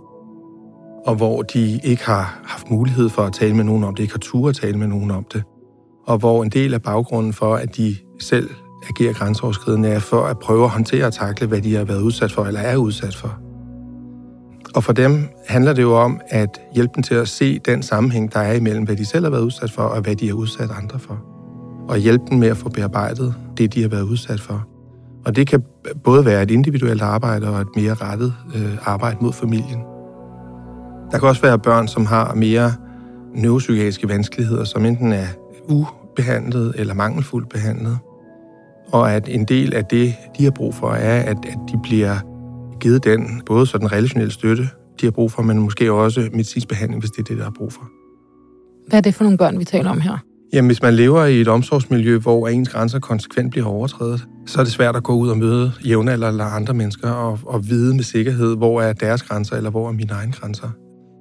Og 1.06 1.14
hvor 1.14 1.42
de 1.42 1.80
ikke 1.84 2.04
har 2.04 2.40
haft 2.44 2.70
mulighed 2.70 3.08
for 3.08 3.22
at 3.22 3.32
tale 3.32 3.54
med 3.54 3.64
nogen 3.64 3.84
om 3.84 3.94
det, 3.94 4.02
ikke 4.02 4.14
har 4.14 4.18
tur 4.18 4.48
at 4.48 4.56
tale 4.56 4.78
med 4.78 4.86
nogen 4.86 5.10
om 5.10 5.24
det 5.32 5.42
og 6.10 6.18
hvor 6.18 6.42
en 6.42 6.48
del 6.48 6.74
af 6.74 6.82
baggrunden 6.82 7.32
for, 7.32 7.54
at 7.54 7.76
de 7.76 7.96
selv 8.20 8.50
agerer 8.88 9.12
grænseoverskridende, 9.12 9.88
er 9.88 9.98
for 9.98 10.22
at 10.22 10.38
prøve 10.38 10.64
at 10.64 10.70
håndtere 10.70 11.06
og 11.06 11.12
takle, 11.12 11.46
hvad 11.46 11.60
de 11.60 11.74
har 11.74 11.84
været 11.84 12.00
udsat 12.00 12.32
for 12.32 12.44
eller 12.44 12.60
er 12.60 12.76
udsat 12.76 13.16
for. 13.16 13.38
Og 14.74 14.84
for 14.84 14.92
dem 14.92 15.28
handler 15.48 15.72
det 15.72 15.82
jo 15.82 15.96
om 15.96 16.20
at 16.28 16.60
hjælpe 16.74 16.92
dem 16.94 17.02
til 17.02 17.14
at 17.14 17.28
se 17.28 17.58
den 17.58 17.82
sammenhæng, 17.82 18.32
der 18.32 18.40
er 18.40 18.52
imellem, 18.52 18.84
hvad 18.84 18.96
de 18.96 19.04
selv 19.04 19.24
har 19.24 19.30
været 19.30 19.42
udsat 19.42 19.70
for, 19.70 19.82
og 19.82 20.00
hvad 20.00 20.16
de 20.16 20.26
har 20.26 20.34
udsat 20.34 20.70
andre 20.82 20.98
for. 20.98 21.20
Og 21.88 21.98
hjælpe 21.98 22.24
dem 22.30 22.38
med 22.38 22.48
at 22.48 22.56
få 22.56 22.68
bearbejdet 22.68 23.34
det, 23.58 23.74
de 23.74 23.82
har 23.82 23.88
været 23.88 24.02
udsat 24.02 24.40
for. 24.40 24.66
Og 25.24 25.36
det 25.36 25.46
kan 25.46 25.62
både 26.04 26.24
være 26.24 26.42
et 26.42 26.50
individuelt 26.50 27.02
arbejde 27.02 27.48
og 27.48 27.60
et 27.60 27.76
mere 27.76 27.94
rettet 27.94 28.34
øh, 28.56 28.88
arbejde 28.88 29.16
mod 29.20 29.32
familien. 29.32 29.80
Der 31.12 31.18
kan 31.18 31.28
også 31.28 31.42
være 31.42 31.58
børn, 31.58 31.88
som 31.88 32.06
har 32.06 32.34
mere 32.34 32.72
neuropsykiatriske 33.34 34.08
vanskeligheder, 34.08 34.64
som 34.64 34.84
enten 34.84 35.12
er 35.12 35.26
u 35.68 35.86
ubehandlet 36.10 36.74
eller 36.76 36.94
mangelfuldt 36.94 37.48
behandlet. 37.48 37.98
Og 38.92 39.12
at 39.12 39.28
en 39.28 39.44
del 39.44 39.74
af 39.74 39.84
det, 39.84 40.14
de 40.38 40.44
har 40.44 40.50
brug 40.50 40.74
for, 40.74 40.90
er, 40.90 41.22
at, 41.22 41.36
at 41.44 41.58
de 41.72 41.80
bliver 41.82 42.16
givet 42.80 43.04
den, 43.04 43.42
både 43.46 43.66
sådan 43.66 43.92
relationel 43.92 44.32
støtte, 44.32 44.68
de 45.00 45.06
har 45.06 45.10
brug 45.10 45.32
for, 45.32 45.42
men 45.42 45.58
måske 45.58 45.92
også 45.92 46.28
medicinsk 46.32 46.68
behandling, 46.68 47.02
hvis 47.02 47.10
det 47.10 47.18
er 47.18 47.24
det, 47.24 47.38
der 47.38 47.46
er 47.46 47.50
brug 47.50 47.72
for. 47.72 47.88
Hvad 48.88 48.98
er 48.98 49.02
det 49.02 49.14
for 49.14 49.24
nogle 49.24 49.38
børn, 49.38 49.58
vi 49.58 49.64
taler 49.64 49.90
om 49.90 50.00
her? 50.00 50.18
Jamen, 50.52 50.68
hvis 50.68 50.82
man 50.82 50.94
lever 50.94 51.24
i 51.24 51.40
et 51.40 51.48
omsorgsmiljø, 51.48 52.18
hvor 52.18 52.48
ens 52.48 52.68
grænser 52.68 52.98
konsekvent 52.98 53.50
bliver 53.50 53.66
overtrædet, 53.66 54.26
så 54.46 54.60
er 54.60 54.64
det 54.64 54.72
svært 54.72 54.96
at 54.96 55.02
gå 55.02 55.12
ud 55.12 55.28
og 55.28 55.38
møde 55.38 55.72
jævne 55.84 56.12
eller 56.12 56.44
andre 56.44 56.74
mennesker 56.74 57.10
og, 57.10 57.38
og 57.46 57.68
vide 57.68 57.94
med 57.94 58.04
sikkerhed, 58.04 58.56
hvor 58.56 58.82
er 58.82 58.92
deres 58.92 59.22
grænser, 59.22 59.56
eller 59.56 59.70
hvor 59.70 59.88
er 59.88 59.92
mine 59.92 60.12
egne 60.12 60.32
grænser. 60.32 60.68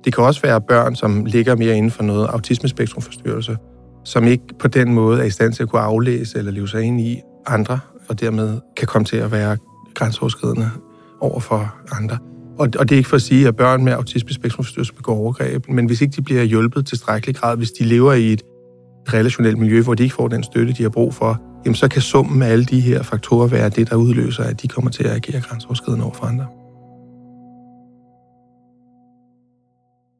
Det 0.06 0.16
kan 0.16 0.24
også 0.24 0.42
være 0.42 0.62
børn, 0.62 0.96
som 0.96 1.26
ligger 1.26 1.56
mere 1.56 1.78
inden 1.78 1.92
for 1.92 2.04
noget 2.04 2.28
autismespektrumforstyrrelse, 2.28 3.58
som 4.10 4.28
ikke 4.28 4.44
på 4.60 4.68
den 4.68 4.94
måde 4.94 5.20
er 5.20 5.24
i 5.24 5.30
stand 5.30 5.54
til 5.54 5.64
at 5.64 5.70
kunne 5.70 5.82
aflæse 5.82 6.38
eller 6.38 6.52
leve 6.52 6.68
sig 6.68 6.84
ind 6.84 7.02
i 7.02 7.22
andre, 7.48 7.80
og 8.08 8.20
dermed 8.20 8.60
kan 8.78 8.88
komme 8.88 9.06
til 9.06 9.18
at 9.18 9.32
være 9.32 9.58
grænseoverskridende 9.94 10.70
over 11.20 11.40
for 11.40 11.76
andre. 11.92 12.18
Og, 12.60 12.70
og 12.80 12.90
det 12.90 12.92
er 12.92 12.98
ikke 12.98 13.10
for 13.10 13.16
at 13.16 13.22
sige, 13.22 13.48
at 13.48 13.56
børn 13.56 13.84
med 13.84 13.94
autismespektrumforstyrrelse 13.94 14.94
begår 14.94 15.16
overgreb, 15.16 15.70
men 15.70 15.86
hvis 15.86 16.02
ikke 16.02 16.16
de 16.16 16.22
bliver 16.22 16.44
hjulpet 16.44 16.86
til 16.86 16.98
strækkelig 16.98 17.36
grad, 17.36 17.58
hvis 17.58 17.72
de 17.72 17.84
lever 17.84 18.14
i 18.14 18.34
et 18.34 18.42
relationelt 19.14 19.58
miljø, 19.58 19.82
hvor 19.82 19.94
de 19.94 20.04
ikke 20.04 20.16
får 20.16 20.28
den 20.28 20.44
støtte, 20.44 20.74
de 20.74 20.84
har 20.84 20.90
brug 20.90 21.14
for, 21.14 21.42
jamen 21.66 21.76
så 21.76 21.88
kan 21.88 22.02
summen 22.02 22.42
af 22.42 22.48
alle 22.48 22.66
de 22.66 22.80
her 22.80 23.04
faktorer 23.04 23.48
være 23.48 23.70
det, 23.70 23.90
der 23.90 23.96
udløser, 23.96 24.44
at 24.44 24.62
de 24.62 24.68
kommer 24.68 24.92
til 24.92 25.04
at 25.04 25.12
agere 25.12 25.42
grænseoverskridende 25.42 26.06
over 26.06 26.14
for 26.14 26.26
andre. 26.26 26.46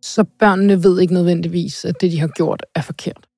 Så 0.02 0.24
børnene 0.40 0.84
ved 0.84 1.00
ikke 1.00 1.14
nødvendigvis, 1.14 1.86
at 1.86 2.02
det, 2.02 2.12
de 2.12 2.20
har 2.20 2.28
gjort, 2.28 2.66
er 2.76 2.82
forkert. 2.82 3.29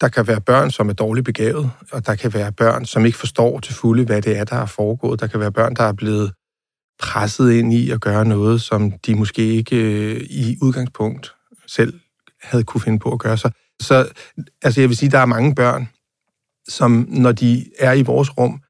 Der 0.00 0.08
kan 0.08 0.26
være 0.26 0.40
børn, 0.40 0.70
som 0.70 0.88
er 0.88 0.92
dårligt 0.92 1.24
begavet, 1.24 1.70
og 1.92 2.06
der 2.06 2.14
kan 2.14 2.34
være 2.34 2.52
børn, 2.52 2.84
som 2.84 3.06
ikke 3.06 3.18
forstår 3.18 3.60
til 3.60 3.74
fulde, 3.74 4.04
hvad 4.04 4.22
det 4.22 4.38
er, 4.38 4.44
der 4.44 4.56
er 4.56 4.66
foregået. 4.66 5.20
Der 5.20 5.26
kan 5.26 5.40
være 5.40 5.52
børn, 5.52 5.74
der 5.74 5.82
er 5.82 5.92
blevet 5.92 6.32
presset 6.98 7.52
ind 7.52 7.72
i 7.72 7.90
at 7.90 8.00
gøre 8.00 8.24
noget, 8.24 8.62
som 8.62 8.92
de 8.92 9.14
måske 9.14 9.42
ikke 9.42 9.76
øh, 9.76 10.20
i 10.20 10.56
udgangspunkt 10.62 11.34
selv 11.66 12.00
havde 12.42 12.64
kunne 12.64 12.80
finde 12.80 12.98
på 12.98 13.12
at 13.12 13.18
gøre. 13.18 13.38
Så, 13.38 13.50
så 13.80 14.08
altså 14.62 14.80
jeg 14.80 14.88
vil 14.88 14.96
sige, 14.96 15.10
der 15.10 15.18
er 15.18 15.26
mange 15.26 15.54
børn, 15.54 15.88
som 16.68 17.06
når 17.08 17.32
de 17.32 17.66
er 17.78 17.92
i 17.92 18.02
vores 18.02 18.38
rum, 18.38 18.60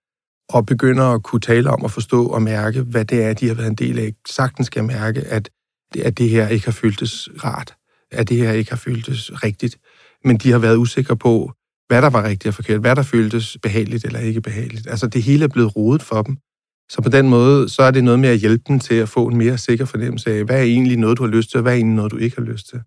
og 0.49 0.67
begynder 0.67 1.05
at 1.05 1.23
kunne 1.23 1.41
tale 1.41 1.71
om 1.71 1.83
og 1.83 1.91
forstå 1.91 2.27
og 2.27 2.43
mærke, 2.43 2.83
hvad 2.83 3.05
det 3.05 3.23
er, 3.25 3.33
de 3.33 3.49
har 3.49 3.55
været 3.55 3.69
en 3.69 3.75
del 3.75 3.99
af, 3.99 4.15
sagtens 4.29 4.67
skal 4.67 4.85
mærke, 4.85 5.21
at, 5.21 5.51
at 6.03 6.19
det 6.19 6.31
her 6.31 6.49
ikke 6.49 6.65
har 6.65 6.73
føltes 6.73 7.29
rart, 7.45 7.75
at 8.11 8.29
det 8.29 8.37
her 8.37 8.53
ikke 8.53 8.71
har 8.71 8.77
føltes 8.77 9.43
rigtigt, 9.45 9.79
men 10.27 10.37
de 10.37 10.53
har 10.53 10.59
været 10.59 10.77
usikre 10.77 11.17
på, 11.17 11.53
hvad 11.89 12.03
der 12.03 12.11
var 12.11 12.25
rigtigt 12.25 12.47
og 12.47 12.55
forkert, 12.55 12.81
hvad 12.81 12.97
der 12.97 13.03
føltes 13.03 13.57
behageligt 13.63 14.05
eller 14.05 14.21
ikke 14.21 14.41
behageligt. 14.41 14.87
Altså 14.87 15.07
det 15.07 15.23
hele 15.23 15.45
er 15.45 15.49
blevet 15.49 15.77
rodet 15.77 16.03
for 16.03 16.23
dem. 16.23 16.37
Så 16.91 17.03
på 17.03 17.09
den 17.09 17.29
måde, 17.29 17.69
så 17.69 17.83
er 17.83 17.91
det 17.91 18.05
noget 18.05 18.21
med 18.21 18.29
at 18.29 18.39
hjælpe 18.39 18.65
dem 18.69 18.79
til 18.79 18.95
at 18.95 19.09
få 19.09 19.27
en 19.29 19.37
mere 19.37 19.59
sikker 19.59 19.85
fornemmelse 19.85 20.31
af, 20.31 20.45
hvad 20.45 20.57
er 20.57 20.63
egentlig 20.63 20.97
noget, 20.97 21.19
du 21.19 21.23
har 21.23 21.31
lyst 21.31 21.51
til, 21.51 21.59
og 21.59 21.63
hvad 21.63 21.73
er 21.73 21.77
egentlig 21.77 21.97
noget, 21.97 22.13
du 22.13 22.17
ikke 22.17 22.37
har 22.37 22.45
lyst 22.45 22.69
til. 22.69 22.81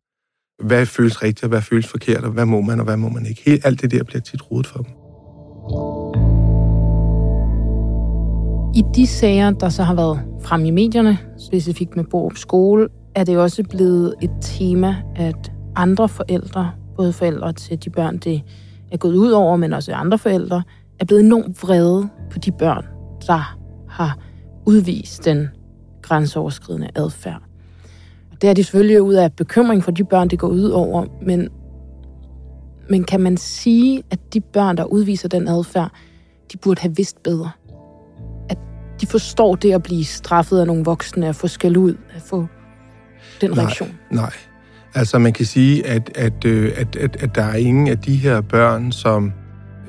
Hvad 0.63 0.85
føles 0.85 1.23
rigtigt, 1.23 1.43
og 1.43 1.49
hvad 1.49 1.61
føles 1.61 1.87
forkert, 1.87 2.23
og 2.23 2.31
hvad 2.31 2.45
må 2.45 2.61
man, 2.61 2.79
og 2.79 2.85
hvad 2.85 2.97
må 2.97 3.09
man 3.09 3.25
ikke. 3.25 3.41
Helt, 3.45 3.65
alt 3.65 3.81
det 3.81 3.91
der 3.91 4.03
bliver 4.03 4.21
tit 4.21 4.51
rodet 4.51 4.67
for 4.67 4.77
dem. 4.77 4.91
I 8.75 8.83
de 8.95 9.07
sager, 9.07 9.51
der 9.51 9.69
så 9.69 9.83
har 9.83 9.95
været 9.95 10.21
frem 10.43 10.65
i 10.65 10.71
medierne, 10.71 11.17
specifikt 11.37 11.95
med 11.95 12.03
Borup 12.11 12.37
Skole, 12.37 12.87
er 13.15 13.23
det 13.23 13.37
også 13.37 13.63
blevet 13.63 14.15
et 14.21 14.31
tema, 14.41 14.95
at 15.15 15.51
andre 15.75 16.09
forældre, 16.09 16.71
både 16.99 17.13
forældre 17.13 17.53
til 17.53 17.83
de 17.83 17.89
børn, 17.89 18.17
det 18.17 18.41
er 18.91 18.97
gået 18.97 19.15
ud 19.15 19.31
over, 19.31 19.55
men 19.55 19.73
også 19.73 19.93
andre 19.93 20.17
forældre, 20.17 20.63
er 20.99 21.05
blevet 21.05 21.23
enormt 21.23 21.63
vrede 21.63 22.09
på 22.31 22.39
de 22.39 22.51
børn, 22.51 22.85
der 23.27 23.57
har 23.89 24.17
udvist 24.65 25.25
den 25.25 25.47
grænseoverskridende 26.01 26.89
adfærd. 26.95 27.41
Det 28.41 28.49
er 28.49 28.53
de 28.53 28.63
selvfølgelig 28.63 29.01
ud 29.01 29.13
af 29.13 29.33
bekymring 29.33 29.83
for 29.83 29.91
de 29.91 30.03
børn, 30.03 30.27
det 30.27 30.39
går 30.39 30.47
ud 30.47 30.69
over, 30.69 31.05
men, 31.21 31.49
men 32.89 33.03
kan 33.03 33.19
man 33.19 33.37
sige, 33.37 34.03
at 34.11 34.19
de 34.33 34.41
børn, 34.41 34.77
der 34.77 34.83
udviser 34.83 35.27
den 35.27 35.47
adfærd, 35.47 35.91
de 36.51 36.57
burde 36.57 36.81
have 36.81 36.95
vidst 36.95 37.23
bedre? 37.23 37.51
At 38.49 38.57
de 39.01 39.07
forstår 39.07 39.55
det 39.55 39.73
at 39.73 39.83
blive 39.83 40.05
straffet 40.05 40.59
af 40.59 40.67
nogle 40.67 40.83
voksne, 40.83 41.27
at 41.27 41.35
få 41.35 41.47
skæld 41.47 41.77
ud, 41.77 41.95
at 42.15 42.21
få 42.21 42.45
den 43.41 43.51
nej, 43.51 43.59
reaktion? 43.59 43.89
Nej, 44.11 44.33
altså 44.95 45.19
man 45.19 45.33
kan 45.33 45.45
sige, 45.45 45.87
at, 45.87 46.11
at, 46.15 46.45
øh, 46.45 46.71
at, 46.75 46.95
at, 46.95 47.17
at 47.19 47.35
der 47.35 47.43
er 47.43 47.55
ingen 47.55 47.87
af 47.87 47.97
de 47.97 48.15
her 48.15 48.41
børn, 48.41 48.91
som 48.91 49.25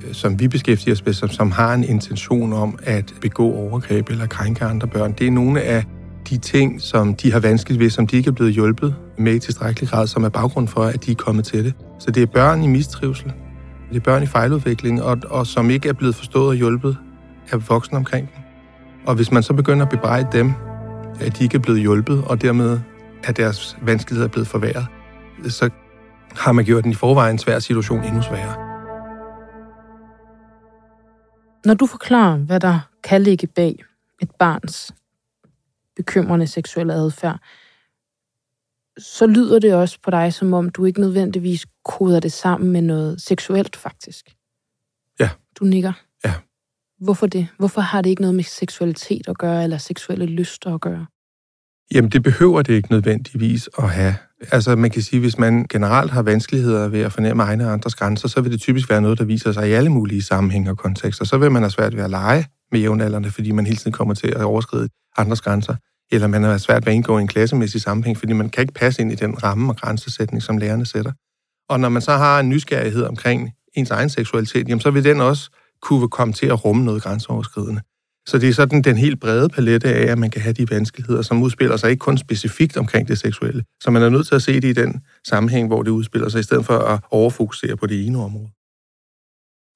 øh, 0.07 0.15
som 0.15 0.41
vi 0.41 0.49
beskæftiger 0.49 0.95
os 0.95 1.05
med, 1.05 1.13
som, 1.13 1.29
som 1.29 1.51
har 1.51 1.75
en 1.75 1.85
intention 1.85 2.53
om 2.53 2.79
at 2.83 3.15
begå 3.21 3.53
overgreb 3.53 4.09
eller 4.09 4.27
krænke 4.27 4.65
andre 4.65 4.89
børn. 4.89 5.13
Det 5.13 5.27
er 5.27 5.31
nogle 5.31 5.63
af 5.63 5.85
de 6.31 6.39
ting, 6.39 6.81
som 6.81 7.15
de 7.15 7.33
har 7.33 7.41
vanskeligt 7.41 7.81
ved, 7.81 7.91
som 7.91 8.07
de 8.07 8.17
ikke 8.17 8.29
er 8.29 8.33
blevet 8.33 8.53
hjulpet 8.53 8.95
med 9.19 9.35
i 9.35 9.39
tilstrækkelig 9.39 9.91
grad, 9.91 10.07
som 10.07 10.25
er 10.25 10.29
baggrund 10.29 10.69
for, 10.69 10.83
at 10.83 11.07
de 11.07 11.11
er 11.11 11.15
kommet 11.15 11.45
til 11.45 11.65
det. 11.65 11.75
Så 11.99 12.11
det 12.11 12.23
er 12.23 12.27
børn 12.27 12.63
i 12.63 12.67
mistrivsel, 12.67 13.33
det 13.91 13.97
er 13.97 14.01
børn 14.01 14.23
i 14.23 14.27
fejludvikling, 14.27 15.03
og, 15.03 15.19
og 15.31 15.47
som 15.47 15.71
ikke 15.71 15.89
er 15.89 15.93
blevet 15.93 16.15
forstået 16.15 16.49
og 16.49 16.55
hjulpet 16.55 16.97
af 17.53 17.69
voksne 17.69 17.99
omkring 17.99 18.29
dem. 18.35 18.43
Og 19.07 19.15
hvis 19.15 19.33
man 19.33 19.43
så 19.43 19.53
begynder 19.53 19.85
at 19.85 19.91
bebrejde 19.91 20.29
dem, 20.33 20.53
at 21.21 21.39
de 21.39 21.45
ikke 21.45 21.55
er 21.55 21.61
blevet 21.61 21.81
hjulpet, 21.81 22.25
og 22.27 22.43
dermed 22.43 22.79
er 23.25 23.33
deres 23.33 23.77
vanskeligheder 23.83 24.29
blevet 24.29 24.49
forværret, 24.49 24.87
så 25.49 25.71
har 26.31 26.53
man 26.53 26.65
gjort 26.65 26.85
den 26.85 26.93
i 26.93 26.95
forvejen 26.95 27.39
svær 27.39 27.59
situation 27.59 28.05
endnu 28.05 28.23
sværere. 28.23 28.71
Når 31.65 31.75
du 31.75 31.87
forklarer, 31.87 32.37
hvad 32.37 32.61
der 32.61 32.81
kan 33.05 33.23
ligge 33.23 33.47
bag 33.47 33.85
et 34.23 34.31
barns 34.31 34.93
bekymrende 35.97 36.47
seksuelle 36.47 36.95
adfærd, 36.95 37.41
så 38.99 39.27
lyder 39.27 39.59
det 39.59 39.75
også 39.75 39.99
på 40.03 40.11
dig, 40.11 40.35
som 40.35 40.53
om 40.53 40.69
du 40.69 40.85
ikke 40.85 41.01
nødvendigvis 41.01 41.67
koder 41.85 42.21
det 42.21 42.33
sammen 42.33 42.73
med 42.73 42.83
noget 42.83 43.23
seksuelt, 43.23 43.77
faktisk. 43.77 44.37
Ja. 45.21 45.31
Du 45.61 45.65
nikker. 45.65 45.93
Ja. 46.25 46.35
Hvorfor 47.01 47.27
det? 47.27 47.49
Hvorfor 47.59 47.81
har 47.81 48.03
det 48.03 48.11
ikke 48.11 48.23
noget 48.23 48.35
med 48.35 48.45
seksualitet 48.45 49.29
at 49.29 49.39
gøre, 49.39 49.65
eller 49.65 49.79
seksuelle 49.79 50.27
lyster 50.27 50.75
at 50.75 50.81
gøre? 50.81 51.07
Jamen, 51.95 52.11
det 52.11 52.23
behøver 52.23 52.63
det 52.63 52.75
ikke 52.75 52.91
nødvendigvis 52.91 53.69
at 53.79 53.91
have. 53.91 54.15
Altså, 54.53 54.77
man 54.77 54.91
kan 54.91 55.03
sige, 55.03 55.21
hvis 55.21 55.39
man 55.39 55.67
generelt 55.71 56.11
har 56.11 56.23
vanskeligheder 56.23 56.89
ved 56.89 57.01
at 57.01 57.13
fornemme 57.13 57.43
egne 57.43 57.67
og 57.67 57.73
andres 57.73 57.95
grænser, 57.95 58.29
så 58.29 58.41
vil 58.41 58.53
det 58.53 58.61
typisk 58.61 58.91
være 58.91 59.01
noget, 59.01 59.19
der 59.19 59.25
viser 59.25 59.53
sig 59.53 59.69
i 59.69 59.73
alle 59.73 59.91
mulige 59.91 60.23
sammenhænge 60.23 60.71
og 60.71 60.79
kontekster. 60.79 61.25
Så 61.25 61.39
vil 61.39 61.51
man 61.53 61.63
have 61.63 61.71
svært 61.71 61.97
ved 61.97 62.05
at 62.05 62.11
lege 62.11 62.47
med 62.73 62.81
jævnaldrende, 62.81 63.31
fordi 63.31 63.51
man 63.53 63.67
hele 63.67 63.77
tiden 63.77 63.93
kommer 63.93 64.15
til 64.15 64.29
at 64.29 64.43
overskride 64.43 64.89
andres 65.17 65.41
grænser. 65.41 65.77
Eller 66.13 66.27
man 66.27 66.43
har 66.43 66.59
svært 66.59 66.87
ved 66.87 66.93
at 66.93 66.97
indgå 66.97 67.19
i 67.19 67.21
en 67.21 67.29
klassemæssig 67.29 67.81
sammenhæng, 67.81 68.19
fordi 68.19 68.33
man 68.33 68.49
kan 68.49 68.63
ikke 68.63 68.75
passe 68.75 69.03
ind 69.03 69.13
i 69.13 69.15
den 69.15 69.43
ramme 69.43 69.73
og 69.73 69.77
grænsesætning, 69.77 70.43
som 70.43 70.59
lærerne 70.59 70.87
sætter. 70.87 71.13
Og 71.69 71.81
når 71.81 71.89
man 71.89 72.03
så 72.03 72.13
har 72.13 72.41
en 72.41 72.49
nysgerrighed 72.49 73.05
omkring 73.05 73.51
ens 73.75 73.91
egen 73.91 74.09
seksualitet, 74.09 74.69
jamen 74.69 74.81
så 74.81 74.91
vil 74.91 75.05
den 75.05 75.21
også 75.21 75.51
kunne 75.83 76.09
komme 76.09 76.35
til 76.35 76.47
at 76.47 76.65
rumme 76.65 76.85
noget 76.85 77.03
grænseoverskridende. 77.03 77.81
Så 78.31 78.39
det 78.39 78.49
er 78.49 78.53
sådan 78.53 78.83
den 78.83 78.97
helt 78.97 79.21
brede 79.21 79.49
palette 79.49 79.89
af, 79.89 80.13
at 80.13 80.19
man 80.19 80.31
kan 80.31 80.43
have 80.43 80.53
de 80.53 80.71
vanskeligheder, 80.71 81.23
som 81.23 81.43
udspiller 81.43 81.77
sig 81.77 81.91
ikke 81.91 82.01
kun 82.01 82.19
specifikt 82.19 82.77
omkring 82.77 83.09
det 83.09 83.19
seksuelle. 83.19 83.65
Så 83.81 83.91
man 83.91 84.03
er 84.03 84.09
nødt 84.09 84.27
til 84.27 84.35
at 84.35 84.43
se 84.43 84.55
det 84.55 84.65
i 84.65 84.73
den 84.73 85.03
sammenhæng, 85.27 85.69
hvor 85.69 85.83
det 85.83 85.91
udspiller 85.91 86.29
sig, 86.29 86.41
i 86.41 86.43
stedet 86.43 86.65
for 86.65 86.79
at 86.79 87.01
overfokusere 87.11 87.77
på 87.77 87.87
det 87.87 88.07
ene 88.07 88.19
område. 88.19 88.49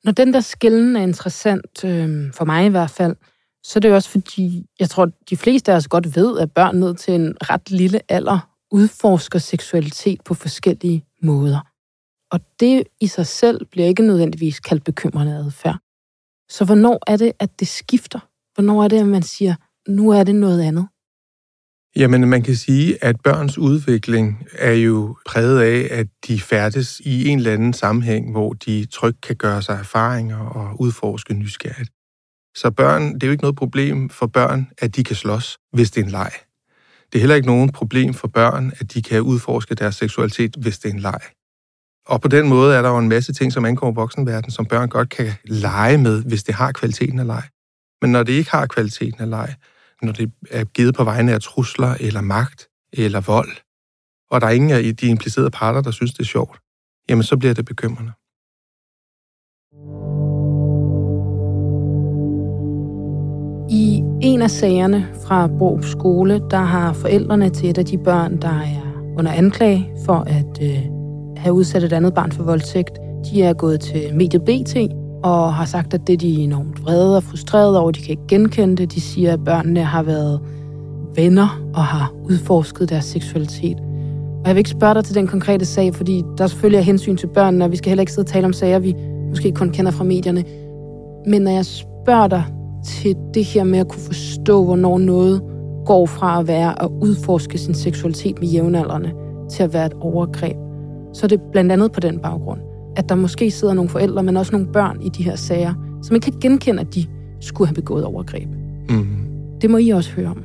Når 0.05 0.13
den 0.13 0.35
der 0.35 0.41
skillen 0.41 0.97
er 0.97 1.03
interessant, 1.03 1.85
øh, 1.85 2.33
for 2.33 2.45
mig 2.45 2.67
i 2.67 2.69
hvert 2.69 2.91
fald, 2.91 3.17
så 3.65 3.79
er 3.79 3.81
det 3.81 3.93
også 3.93 4.11
fordi, 4.11 4.67
jeg 4.81 4.91
tror, 4.91 5.11
de 5.31 5.37
fleste 5.37 5.73
af 5.73 5.77
os 5.77 5.89
godt 5.89 6.17
ved, 6.17 6.39
at 6.39 6.53
børn 6.53 6.77
ned 6.77 6.95
til 6.95 7.15
en 7.15 7.35
ret 7.51 7.71
lille 7.71 8.01
alder 8.09 8.51
udforsker 8.71 9.39
seksualitet 9.39 10.21
på 10.25 10.35
forskellige 10.35 11.05
måder. 11.23 11.61
Og 12.31 12.41
det 12.61 12.85
i 13.01 13.07
sig 13.07 13.27
selv 13.27 13.67
bliver 13.67 13.87
ikke 13.89 14.03
nødvendigvis 14.03 14.61
kaldt 14.61 14.85
bekymrende 14.85 15.37
adfærd. 15.37 15.79
Så 16.49 16.65
hvornår 16.65 17.03
er 17.07 17.17
det, 17.17 17.33
at 17.41 17.61
det 17.61 17.69
skifter? 17.69 18.21
Hvornår 18.55 18.85
er 18.85 18.89
det, 18.89 19.01
at 19.01 19.07
man 19.07 19.23
siger, 19.23 19.55
nu 19.89 20.11
er 20.11 20.25
det 20.25 20.35
noget 20.35 20.63
andet? 20.63 20.89
Jamen, 21.97 22.29
man 22.29 22.43
kan 22.43 22.57
sige, 22.57 23.05
at 23.05 23.21
børns 23.21 23.59
udvikling 23.59 24.47
er 24.53 24.73
jo 24.73 25.17
præget 25.27 25.61
af, 25.61 25.99
at 25.99 26.07
de 26.27 26.41
færdes 26.41 27.01
i 27.01 27.29
en 27.29 27.39
eller 27.39 27.53
anden 27.53 27.73
sammenhæng, 27.73 28.31
hvor 28.31 28.53
de 28.53 28.87
trygt 28.87 29.21
kan 29.21 29.37
gøre 29.37 29.63
sig 29.63 29.75
erfaringer 29.75 30.39
og 30.39 30.81
udforske 30.81 31.35
nysgerrigt. 31.35 31.91
Så 32.57 32.71
børn, 32.71 33.15
det 33.15 33.23
er 33.23 33.27
jo 33.27 33.31
ikke 33.31 33.43
noget 33.43 33.57
problem 33.57 34.09
for 34.11 34.27
børn, 34.27 34.67
at 34.79 34.97
de 34.97 35.05
kan 35.05 35.17
slås, 35.17 35.59
hvis 35.73 35.91
det 35.91 36.01
er 36.01 36.05
en 36.05 36.11
leg. 36.11 36.31
Det 37.13 37.19
er 37.19 37.21
heller 37.21 37.37
ikke 37.37 37.47
nogen 37.47 37.73
problem 37.73 38.15
for 38.15 38.29
børn, 38.29 38.73
at 38.79 38.95
de 38.95 39.03
kan 39.03 39.23
udforske 39.23 39.75
deres 39.75 39.97
seksualitet, 39.97 40.57
hvis 40.57 40.79
det 40.79 40.89
er 40.89 40.95
en 40.95 41.01
leg. 41.01 41.21
Og 42.07 42.21
på 42.21 42.29
den 42.29 42.49
måde 42.49 42.77
er 42.77 42.83
der 42.83 42.89
jo 42.89 42.99
en 42.99 43.09
masse 43.09 43.33
ting, 43.33 43.53
som 43.53 43.65
angår 43.65 43.93
voksenverdenen, 43.93 44.51
som 44.51 44.67
børn 44.67 44.89
godt 44.89 45.09
kan 45.09 45.33
lege 45.45 45.99
med, 45.99 46.23
hvis 46.23 46.45
det 46.45 46.55
har 46.55 46.73
kvaliteten 46.73 47.19
af 47.19 47.27
leg. 47.27 47.43
Men 48.05 48.13
når 48.13 48.23
det 48.23 48.33
ikke 48.33 48.51
har 48.51 48.67
kvaliteten 48.67 49.21
af 49.21 49.31
leg, 49.31 49.55
når 50.03 50.13
det 50.13 50.33
er 50.51 50.65
givet 50.65 50.95
på 50.95 51.05
vegne 51.05 51.33
af 51.33 51.41
trusler 51.41 51.95
eller 52.01 52.21
magt 52.21 52.69
eller 52.93 53.21
vold, 53.21 53.49
og 54.31 54.41
der 54.41 54.47
er 54.47 54.51
ingen 54.51 54.71
af 54.71 54.97
de 54.97 55.07
implicerede 55.07 55.51
parter, 55.51 55.83
der 55.83 55.91
synes, 55.91 56.13
det 56.13 56.21
er 56.21 56.25
sjovt, 56.25 56.59
jamen 57.09 57.23
så 57.23 57.37
bliver 57.37 57.55
det 57.55 57.65
bekymrende. 57.65 58.13
I 63.71 64.03
en 64.23 64.43
af 64.43 64.51
sagerne 64.51 65.15
fra 65.27 65.47
Bro 65.59 65.83
skole, 65.83 66.41
der 66.51 66.65
har 66.65 66.93
forældrene 66.93 67.51
til 67.51 67.71
et 67.71 67.79
af 67.79 67.85
de 67.85 67.99
børn, 67.99 68.41
der 68.41 68.61
er 68.61 69.15
under 69.19 69.33
anklage 69.33 69.91
for 70.07 70.19
at 70.27 70.63
øh, 70.63 70.83
have 71.37 71.53
udsat 71.53 71.83
et 71.83 71.93
andet 71.93 72.15
barn 72.15 72.33
for 72.33 72.43
voldtægt, 72.43 72.99
De 73.31 73.43
er 73.43 73.55
gået 73.55 73.81
til 73.81 74.15
mediet 74.15 74.43
BT 74.43 75.04
og 75.25 75.55
har 75.55 75.65
sagt, 75.65 75.95
at 75.95 76.07
det 76.07 76.21
de 76.21 76.41
er 76.41 76.45
enormt 76.45 76.83
vrede 76.83 77.17
og 77.17 77.23
frustrerede 77.23 77.81
over, 77.81 77.91
de 77.91 78.01
kan 78.01 78.11
ikke 78.11 78.27
genkende 78.29 78.77
det. 78.77 78.95
De 78.95 79.01
siger, 79.01 79.33
at 79.33 79.45
børnene 79.45 79.85
har 79.85 80.03
været 80.03 80.41
venner 81.15 81.61
og 81.75 81.85
har 81.85 82.13
udforsket 82.25 82.89
deres 82.89 83.05
seksualitet. 83.05 83.77
Og 84.41 84.47
jeg 84.47 84.55
vil 84.55 84.59
ikke 84.59 84.71
spørge 84.71 84.95
dig 84.95 85.05
til 85.05 85.15
den 85.15 85.27
konkrete 85.27 85.65
sag, 85.65 85.95
fordi 85.95 86.23
der 86.39 86.47
selvfølgelig 86.47 86.79
er 86.79 86.83
hensyn 86.83 87.17
til 87.17 87.27
børnene, 87.27 87.65
og 87.65 87.71
vi 87.71 87.77
skal 87.77 87.91
heller 87.91 88.03
ikke 88.03 88.13
sidde 88.13 88.27
og 88.27 88.31
tale 88.31 88.47
om 88.47 88.53
sager, 88.53 88.79
vi 88.79 88.95
måske 89.29 89.53
kun 89.53 89.71
kender 89.71 89.91
fra 89.91 90.05
medierne. 90.05 90.45
Men 91.27 91.43
når 91.43 91.51
jeg 91.51 91.65
spørger 91.65 92.29
dig 92.29 92.45
til 92.85 93.17
det 93.35 93.45
her 93.45 93.65
med 93.65 93.79
at 93.79 93.89
kunne 93.89 94.03
forstå, 94.03 94.65
hvornår 94.65 94.99
noget 94.99 95.43
går 95.87 96.07
fra 96.07 96.41
at 96.41 96.49
være 96.49 96.83
at 96.83 96.91
udforske 97.01 97.59
sin 97.59 97.75
seksualitet 97.75 98.41
med 98.41 98.49
jævnaldrende 98.49 99.13
til 99.51 99.63
at 99.63 99.73
være 99.73 99.87
et 99.87 99.95
overgreb, 100.01 100.57
så 101.13 101.27
er 101.27 101.29
det 101.29 101.41
blandt 101.53 101.73
andet 101.73 101.93
på 101.93 102.01
den 102.01 102.19
baggrund, 102.19 102.61
at 102.97 103.09
der 103.09 103.15
måske 103.15 103.51
sidder 103.51 103.75
nogle 103.75 103.91
forældre, 103.91 104.23
men 104.23 104.37
også 104.37 104.53
nogle 104.53 104.67
børn 104.73 105.03
i 105.03 105.09
de 105.09 105.23
her 105.23 105.37
sager, 105.37 105.75
som 106.03 106.15
ikke 106.15 106.25
kan 106.25 106.41
genkende, 106.41 106.81
at 106.81 106.95
de 106.95 107.07
skulle 107.41 107.69
have 107.69 107.75
begået 107.75 108.05
overgreb. 108.05 108.49
Mm. 108.89 109.07
Det 109.61 109.71
må 109.71 109.79
I 109.79 109.89
også 109.89 110.11
høre 110.11 110.29
om. 110.29 110.45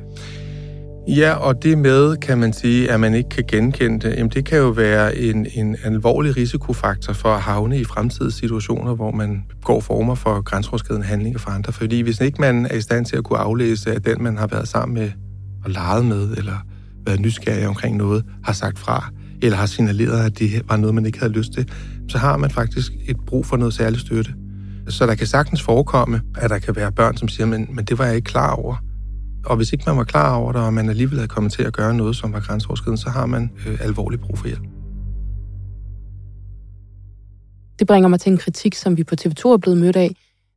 Ja, 1.08 1.32
og 1.32 1.62
det 1.62 1.78
med, 1.78 2.16
kan 2.16 2.38
man 2.38 2.52
sige, 2.52 2.90
at 2.90 3.00
man 3.00 3.14
ikke 3.14 3.28
kan 3.28 3.44
genkende 3.48 4.08
det, 4.08 4.16
jamen 4.16 4.30
det 4.30 4.44
kan 4.44 4.58
jo 4.58 4.68
være 4.68 5.16
en, 5.16 5.46
en 5.54 5.76
alvorlig 5.84 6.36
risikofaktor 6.36 7.12
for 7.12 7.28
at 7.28 7.40
havne 7.40 7.80
i 7.80 7.84
fremtidige 7.84 8.32
situationer, 8.32 8.94
hvor 8.94 9.10
man 9.10 9.44
går 9.64 9.80
former 9.80 10.14
for 10.14 10.42
grænseoverskridende 10.42 11.06
handlinger 11.06 11.38
for 11.38 11.50
andre. 11.50 11.72
Fordi 11.72 12.00
hvis 12.00 12.20
ikke 12.20 12.40
man 12.40 12.66
er 12.66 12.74
i 12.74 12.80
stand 12.80 13.06
til 13.06 13.16
at 13.16 13.24
kunne 13.24 13.38
aflæse, 13.38 13.92
at 13.92 14.04
den, 14.04 14.22
man 14.22 14.36
har 14.36 14.46
været 14.46 14.68
sammen 14.68 14.94
med 14.94 15.10
og 15.64 15.70
leget 15.70 16.04
med, 16.04 16.36
eller 16.36 16.66
været 17.06 17.20
nysgerrig 17.20 17.68
omkring 17.68 17.96
noget, 17.96 18.24
har 18.44 18.52
sagt 18.52 18.78
fra, 18.78 19.10
eller 19.42 19.58
har 19.58 19.66
signaleret, 19.66 20.24
at 20.26 20.38
det 20.38 20.62
var 20.68 20.76
noget, 20.76 20.94
man 20.94 21.06
ikke 21.06 21.18
havde 21.18 21.32
lyst 21.32 21.52
til, 21.52 21.70
så 22.08 22.18
har 22.18 22.36
man 22.36 22.50
faktisk 22.50 22.92
et 23.08 23.16
brug 23.26 23.46
for 23.46 23.56
noget 23.56 23.74
særligt 23.74 24.00
støtte. 24.00 24.34
Så 24.88 25.06
der 25.06 25.14
kan 25.14 25.26
sagtens 25.26 25.62
forekomme, 25.62 26.22
at 26.38 26.50
der 26.50 26.58
kan 26.58 26.76
være 26.76 26.92
børn, 26.92 27.16
som 27.16 27.28
siger, 27.28 27.46
men, 27.46 27.68
men 27.70 27.84
det 27.84 27.98
var 27.98 28.04
jeg 28.04 28.16
ikke 28.16 28.26
klar 28.26 28.54
over. 28.54 28.76
Og 29.46 29.56
hvis 29.56 29.72
ikke 29.72 29.84
man 29.86 29.96
var 29.96 30.04
klar 30.04 30.36
over 30.36 30.52
det, 30.52 30.60
og 30.60 30.74
man 30.74 30.88
alligevel 30.88 31.18
havde 31.18 31.28
kommet 31.28 31.52
til 31.52 31.62
at 31.62 31.72
gøre 31.72 31.94
noget, 31.94 32.16
som 32.16 32.32
var 32.32 32.40
grænseoverskridende, 32.40 33.02
så 33.02 33.10
har 33.10 33.26
man 33.26 33.50
øh, 33.66 33.78
alvorlig 33.80 34.20
brug 34.20 34.38
for 34.38 34.46
hjælp. 34.46 34.62
Det 37.78 37.86
bringer 37.86 38.08
mig 38.08 38.20
til 38.20 38.32
en 38.32 38.38
kritik, 38.38 38.74
som 38.74 38.96
vi 38.96 39.04
på 39.04 39.14
TV2 39.20 39.48
er 39.48 39.56
blevet 39.56 39.78
mødt 39.78 39.96
af, 39.96 40.16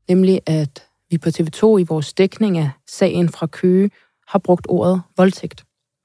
nemlig 0.09 0.39
at 0.45 0.83
vi 1.11 1.17
på 1.17 1.29
TV2 1.29 1.77
i 1.77 1.83
vores 1.83 2.13
dækning 2.13 2.57
af 2.57 2.69
sagen 2.87 3.29
fra 3.29 3.47
Køge 3.47 3.89
har 4.27 4.39
brugt 4.39 4.65
ordet 4.69 5.01
voldtægt. 5.17 5.63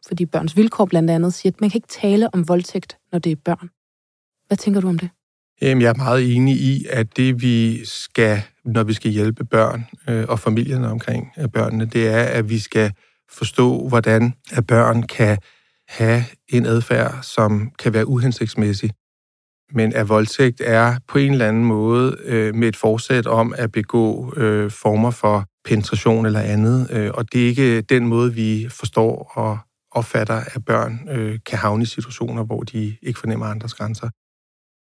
Fordi 0.08 0.26
børns 0.26 0.56
vilkår 0.56 0.84
blandt 0.84 1.10
andet 1.10 1.34
siger, 1.34 1.52
at 1.52 1.60
man 1.60 1.70
kan 1.70 1.78
ikke 1.78 1.88
tale 1.88 2.34
om 2.34 2.48
voldtægt, 2.48 2.98
når 3.12 3.18
det 3.18 3.32
er 3.32 3.36
børn. 3.44 3.70
Hvad 4.46 4.56
tænker 4.56 4.80
du 4.80 4.88
om 4.88 4.98
det? 4.98 5.10
Jamen, 5.62 5.82
jeg 5.82 5.88
er 5.88 5.94
meget 5.94 6.36
enig 6.36 6.56
i, 6.56 6.86
at 6.90 7.16
det 7.16 7.42
vi 7.42 7.84
skal, 7.84 8.42
når 8.64 8.84
vi 8.84 8.92
skal 8.92 9.10
hjælpe 9.10 9.44
børn 9.44 9.86
øh, 10.08 10.24
og 10.28 10.38
familierne 10.38 10.88
omkring 10.88 11.32
øh, 11.38 11.48
børnene, 11.48 11.84
det 11.84 12.08
er, 12.08 12.22
at 12.22 12.50
vi 12.50 12.58
skal 12.58 12.92
forstå, 13.30 13.88
hvordan 13.88 14.34
at 14.50 14.66
børn 14.66 15.02
kan 15.02 15.38
have 15.88 16.24
en 16.48 16.66
adfærd, 16.66 17.18
som 17.22 17.70
kan 17.78 17.92
være 17.92 18.06
uhensigtsmæssig. 18.06 18.90
Men 19.72 19.92
at 19.92 20.08
voldtægt 20.08 20.60
er 20.64 20.98
på 21.08 21.18
en 21.18 21.32
eller 21.32 21.48
anden 21.48 21.64
måde 21.64 22.16
øh, 22.24 22.54
med 22.54 22.68
et 22.68 22.76
forsæt 22.76 23.26
om 23.26 23.54
at 23.56 23.72
begå 23.72 24.34
øh, 24.36 24.70
former 24.70 25.10
for 25.10 25.44
penetration 25.64 26.26
eller 26.26 26.40
andet. 26.40 26.88
Øh, 26.90 27.10
og 27.14 27.32
det 27.32 27.42
er 27.42 27.46
ikke 27.46 27.80
den 27.80 28.06
måde, 28.06 28.34
vi 28.34 28.66
forstår 28.70 29.32
og 29.34 29.58
opfatter, 29.90 30.42
at 30.54 30.64
børn 30.64 31.08
øh, 31.08 31.38
kan 31.46 31.58
havne 31.58 31.82
i 31.82 31.86
situationer, 31.86 32.44
hvor 32.44 32.62
de 32.62 32.96
ikke 33.02 33.20
fornemmer 33.20 33.46
andres 33.46 33.74
grænser. 33.74 34.10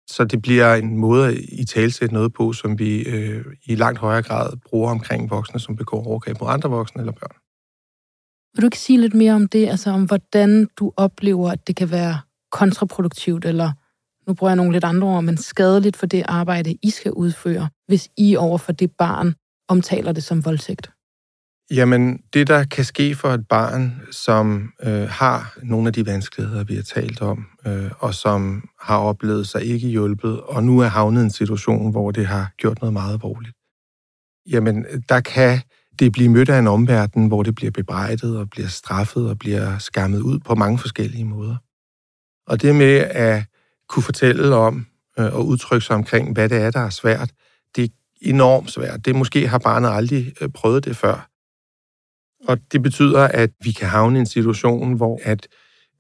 Så 0.10 0.24
det 0.24 0.42
bliver 0.42 0.76
en 0.76 0.98
måde 0.98 1.28
at 1.28 1.34
i 1.34 1.66
talsætte 1.66 2.14
noget 2.14 2.34
på, 2.34 2.54
som 2.54 2.80
vi 2.80 3.02
øh, 3.02 3.46
i 3.66 3.76
langt 3.76 4.00
højere 4.00 4.22
grad 4.22 4.58
bruger 4.70 4.92
omkring 4.92 5.30
voksne, 5.30 5.60
som 5.60 5.76
begår 5.76 6.08
overgreb 6.08 6.42
mod 6.42 6.50
andre 6.50 6.70
voksne 6.70 7.02
eller 7.02 7.14
børn. 7.14 7.36
Vil 8.56 8.62
du 8.62 8.68
ikke 8.68 8.80
sige 8.80 9.02
lidt 9.02 9.14
mere 9.14 9.34
om 9.34 9.48
det, 9.48 9.70
altså 9.70 9.90
om 9.90 10.04
hvordan 10.06 10.68
du 10.78 10.94
oplever, 10.98 11.52
at 11.52 11.68
det 11.68 11.76
kan 11.76 11.92
være 11.92 12.20
kontraproduktivt, 12.52 13.46
eller 13.46 13.72
nu 14.28 14.34
bruger 14.34 14.52
jeg 14.52 14.56
nogle 14.56 14.72
lidt 14.72 14.84
andre 14.84 15.08
ord, 15.08 15.24
men 15.24 15.38
skadeligt 15.38 15.98
for 15.98 16.06
det 16.06 16.24
arbejde, 16.26 16.78
I 16.82 16.90
skal 16.90 17.12
udføre, 17.12 17.70
hvis 17.88 18.10
I 18.18 18.36
over 18.36 18.58
for 18.58 18.72
det 18.72 18.92
barn 18.92 19.36
omtaler 19.68 20.12
det 20.12 20.24
som 20.24 20.46
voldtægt? 20.46 20.92
Jamen, 21.72 22.20
det 22.34 22.48
der 22.48 22.64
kan 22.64 22.86
ske 22.86 23.16
for 23.16 23.30
et 23.30 23.48
barn, 23.48 24.02
som 24.12 24.70
øh, 24.84 25.10
har 25.10 25.58
nogle 25.64 25.88
af 25.88 25.94
de 25.94 26.06
vanskeligheder, 26.06 26.64
vi 26.64 26.76
har 26.76 26.82
talt 26.82 27.22
om, 27.22 27.46
øh, 27.68 27.92
og 28.00 28.14
som 28.14 28.70
har 28.82 28.98
oplevet 28.98 29.48
sig 29.48 29.64
ikke 29.66 29.88
hjulpet, 29.88 30.42
og 30.42 30.64
nu 30.64 30.80
er 30.80 30.88
havnet 30.88 31.22
i 31.22 31.24
en 31.24 31.32
situation, 31.32 31.92
hvor 31.92 32.12
det 32.12 32.28
har 32.28 32.52
gjort 32.58 32.82
noget 32.82 32.94
meget 32.94 33.14
alvorligt. 33.14 33.56
Jamen, 34.50 34.86
der 35.10 35.20
kan 35.20 35.62
det 36.00 36.12
blive 36.12 36.30
mødt 36.30 36.50
af 36.50 36.60
en 36.60 36.68
omverden, 36.68 37.28
hvor 37.28 37.44
det 37.44 37.56
bliver 37.56 37.72
bebrejdet 37.72 38.38
og 38.38 38.50
bliver 38.50 38.68
straffet 38.68 39.30
og 39.30 39.40
bliver 39.40 39.78
skammet 39.78 40.22
ud 40.22 40.40
på 40.40 40.56
mange 40.56 40.80
forskellige 40.80 41.26
måder. 41.26 41.56
Og 42.48 42.62
det 42.62 42.76
med 42.76 42.96
at 42.98 43.44
kunne 43.90 44.04
fortælle 44.04 44.56
om 44.56 44.86
øh, 45.20 45.36
og 45.36 45.48
udtrykke 45.48 45.86
sig 45.86 45.96
omkring, 45.96 46.34
hvad 46.34 46.50
det 46.50 46.58
er, 46.58 46.72
der 46.72 46.80
er 46.80 46.90
svært, 46.90 47.32
det 47.76 47.84
er 47.84 47.90
enormt 48.22 48.72
svært. 48.72 49.06
Det 49.06 49.16
måske 49.16 49.48
har 49.48 49.60
barnet 49.60 49.90
aldrig 49.90 50.34
øh, 50.42 50.50
prøvet 50.50 50.86
det 50.86 50.98
før. 50.98 51.33
Og 52.48 52.58
det 52.72 52.82
betyder, 52.82 53.20
at 53.20 53.50
vi 53.64 53.72
kan 53.72 53.88
havne 53.88 54.18
i 54.18 54.20
en 54.20 54.26
situation, 54.26 54.94
hvor 54.94 55.20
at 55.24 55.48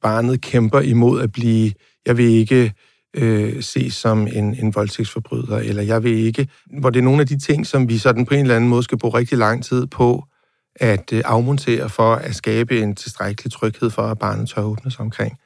barnet 0.01 0.41
kæmper 0.41 0.79
imod 0.79 1.21
at 1.21 1.31
blive, 1.31 1.71
jeg 2.05 2.17
vil 2.17 2.25
ikke 2.25 2.73
øh, 3.13 3.63
ses 3.63 3.93
som 3.93 4.27
en, 4.27 4.55
en 4.55 4.75
voldtægtsforbryder, 4.75 5.57
eller 5.57 5.83
jeg 5.83 6.03
vil 6.03 6.17
ikke, 6.17 6.47
hvor 6.79 6.89
det 6.89 6.99
er 6.99 7.03
nogle 7.03 7.21
af 7.21 7.27
de 7.27 7.39
ting, 7.39 7.67
som 7.67 7.89
vi 7.89 7.97
sådan 7.97 8.25
på 8.25 8.33
en 8.33 8.39
eller 8.39 8.55
anden 8.55 8.69
måde 8.69 8.83
skal 8.83 8.97
bruge 8.97 9.17
rigtig 9.17 9.37
lang 9.37 9.63
tid 9.63 9.87
på 9.87 10.23
at 10.75 11.13
øh, 11.13 11.21
afmontere 11.25 11.89
for 11.89 12.15
at 12.15 12.35
skabe 12.35 12.81
en 12.81 12.95
tilstrækkelig 12.95 13.51
tryghed 13.51 13.89
for, 13.89 14.01
at 14.01 14.19
barnet 14.19 14.49
tør 14.49 14.61
åbne 14.61 14.91
sig 14.91 14.99
omkring. 14.99 15.37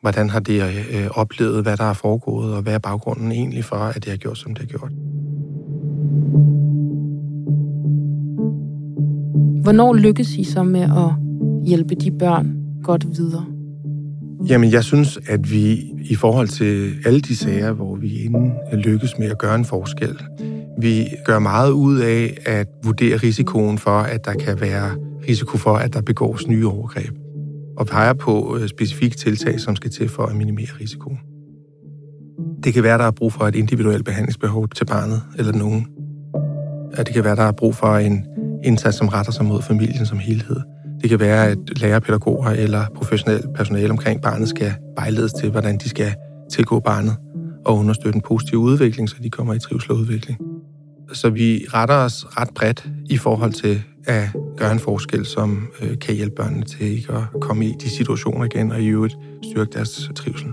Hvordan 0.00 0.30
har 0.30 0.40
det 0.40 0.86
øh, 0.90 1.06
oplevet, 1.10 1.62
hvad 1.62 1.76
der 1.76 1.84
er 1.84 1.94
foregået, 1.94 2.54
og 2.54 2.62
hvad 2.62 2.74
er 2.74 2.78
baggrunden 2.78 3.32
egentlig 3.32 3.64
for, 3.64 3.76
at 3.76 3.94
det 3.94 4.10
har 4.10 4.16
gjort, 4.16 4.38
som 4.38 4.54
det 4.54 4.62
har 4.62 4.78
gjort. 4.78 4.92
Hvornår 9.64 9.94
lykkes 9.94 10.36
I 10.36 10.44
så 10.44 10.62
med 10.62 10.80
at 10.80 11.12
hjælpe 11.66 11.94
de 11.94 12.10
børn 12.10 12.56
godt 12.82 13.06
videre? 13.16 13.44
Jamen, 14.48 14.72
jeg 14.72 14.84
synes, 14.84 15.18
at 15.28 15.50
vi 15.52 15.92
i 16.10 16.14
forhold 16.14 16.48
til 16.48 16.92
alle 17.06 17.20
de 17.20 17.36
sager, 17.36 17.72
hvor 17.72 17.96
vi 17.96 18.08
inden 18.08 18.52
lykkes 18.72 19.18
med 19.18 19.26
at 19.26 19.38
gøre 19.38 19.54
en 19.54 19.64
forskel, 19.64 20.18
vi 20.80 21.06
gør 21.24 21.38
meget 21.38 21.70
ud 21.70 21.98
af 21.98 22.36
at 22.46 22.68
vurdere 22.84 23.16
risikoen 23.16 23.78
for, 23.78 23.98
at 23.98 24.24
der 24.24 24.32
kan 24.34 24.60
være 24.60 24.90
risiko 25.28 25.56
for, 25.56 25.74
at 25.74 25.94
der 25.94 26.00
begås 26.00 26.48
nye 26.48 26.66
overgreb, 26.66 27.14
og 27.76 27.86
peger 27.86 28.12
på 28.12 28.58
øh, 28.60 28.68
specifikke 28.68 29.16
tiltag, 29.16 29.60
som 29.60 29.76
skal 29.76 29.90
til 29.90 30.08
for 30.08 30.22
at 30.22 30.36
minimere 30.36 30.68
risikoen. 30.80 31.18
Det 32.64 32.74
kan 32.74 32.82
være, 32.82 32.98
der 32.98 33.04
er 33.04 33.10
brug 33.10 33.32
for 33.32 33.44
et 33.44 33.54
individuelt 33.54 34.04
behandlingsbehov 34.04 34.68
til 34.68 34.84
barnet 34.84 35.22
eller 35.38 35.52
nogen. 35.52 35.86
Og 36.92 36.98
At 36.98 37.06
det 37.06 37.14
kan 37.14 37.24
være, 37.24 37.36
der 37.36 37.42
er 37.42 37.52
brug 37.52 37.74
for 37.74 37.96
en 37.96 38.24
indsats, 38.64 38.96
som 38.96 39.08
retter 39.08 39.32
sig 39.32 39.44
mod 39.44 39.62
familien 39.62 40.06
som 40.06 40.18
helhed. 40.18 40.56
Det 41.00 41.10
kan 41.10 41.20
være, 41.20 41.46
at 41.46 41.58
lærer, 41.76 42.00
pædagoger 42.00 42.50
eller 42.50 42.84
professionel 42.94 43.42
personale 43.54 43.90
omkring 43.90 44.22
barnet 44.22 44.48
skal 44.48 44.72
vejledes 44.96 45.32
til, 45.32 45.50
hvordan 45.50 45.78
de 45.78 45.88
skal 45.88 46.14
tilgå 46.50 46.80
barnet 46.80 47.16
og 47.66 47.76
understøtte 47.76 48.16
en 48.16 48.22
positiv 48.22 48.58
udvikling, 48.58 49.08
så 49.08 49.16
de 49.22 49.30
kommer 49.30 49.54
i 49.54 49.58
trivsel 49.58 49.92
og 49.92 49.98
udvikling. 49.98 50.38
Så 51.12 51.30
vi 51.30 51.64
retter 51.68 51.94
os 51.94 52.26
ret 52.28 52.48
bredt 52.54 52.88
i 53.10 53.16
forhold 53.16 53.52
til 53.52 53.82
at 54.06 54.28
gøre 54.56 54.72
en 54.72 54.78
forskel, 54.78 55.26
som 55.26 55.68
øh, 55.82 55.98
kan 55.98 56.14
hjælpe 56.14 56.34
børnene 56.34 56.64
til 56.64 56.86
ikke 56.86 57.12
at 57.12 57.40
komme 57.40 57.66
i 57.66 57.74
de 57.80 57.90
situationer 57.90 58.44
igen, 58.44 58.72
og 58.72 58.82
i 58.82 58.86
øvrigt 58.86 59.16
styrke 59.42 59.70
deres 59.72 60.10
trivsel. 60.16 60.48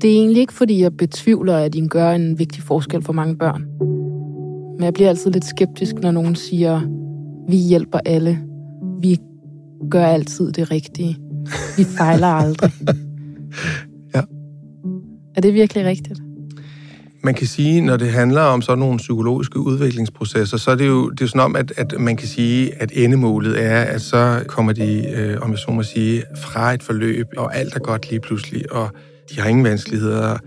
Det 0.00 0.10
er 0.10 0.14
egentlig 0.14 0.40
ikke, 0.40 0.52
fordi 0.52 0.82
jeg 0.82 0.96
betvivler, 0.96 1.56
at 1.56 1.74
I 1.74 1.86
gør 1.86 2.10
en 2.10 2.38
vigtig 2.38 2.62
forskel 2.62 3.02
for 3.02 3.12
mange 3.12 3.36
børn. 3.36 3.66
Men 4.80 4.84
jeg 4.84 4.94
bliver 4.94 5.08
altid 5.08 5.30
lidt 5.30 5.44
skeptisk, 5.44 5.94
når 5.94 6.10
nogen 6.10 6.36
siger, 6.36 6.80
vi 7.48 7.56
hjælper 7.56 7.98
alle. 8.04 8.38
Vi 9.02 9.18
gør 9.90 10.06
altid 10.06 10.52
det 10.52 10.70
rigtige. 10.70 11.16
Vi 11.76 11.84
fejler 11.84 12.26
aldrig. 12.26 12.72
ja. 14.14 14.20
Er 15.36 15.40
det 15.40 15.54
virkelig 15.54 15.84
rigtigt? 15.84 16.20
Man 17.24 17.34
kan 17.34 17.46
sige, 17.46 17.80
når 17.80 17.96
det 17.96 18.12
handler 18.12 18.40
om 18.40 18.62
sådan 18.62 18.78
nogle 18.78 18.96
psykologiske 18.98 19.58
udviklingsprocesser, 19.58 20.56
så 20.56 20.70
er 20.70 20.74
det 20.74 20.86
jo 20.86 21.10
det 21.10 21.20
er 21.20 21.28
sådan 21.28 21.40
om, 21.40 21.56
at, 21.56 21.72
at 21.76 21.94
man 21.98 22.16
kan 22.16 22.28
sige, 22.28 22.82
at 22.82 22.92
endemålet 22.94 23.64
er, 23.64 23.80
at 23.80 24.00
så 24.00 24.44
kommer 24.48 24.72
de, 24.72 25.08
øh, 25.16 25.40
om 25.42 25.50
jeg 25.50 25.58
så 25.58 25.70
må 25.70 25.82
sige, 25.82 26.22
fra 26.36 26.72
et 26.74 26.82
forløb, 26.82 27.26
og 27.36 27.56
alt 27.56 27.74
er 27.74 27.80
godt 27.80 28.10
lige 28.10 28.20
pludselig, 28.20 28.72
og 28.72 28.88
de 29.30 29.40
har 29.40 29.48
ingen 29.48 29.64
vanskeligheder, 29.64 30.38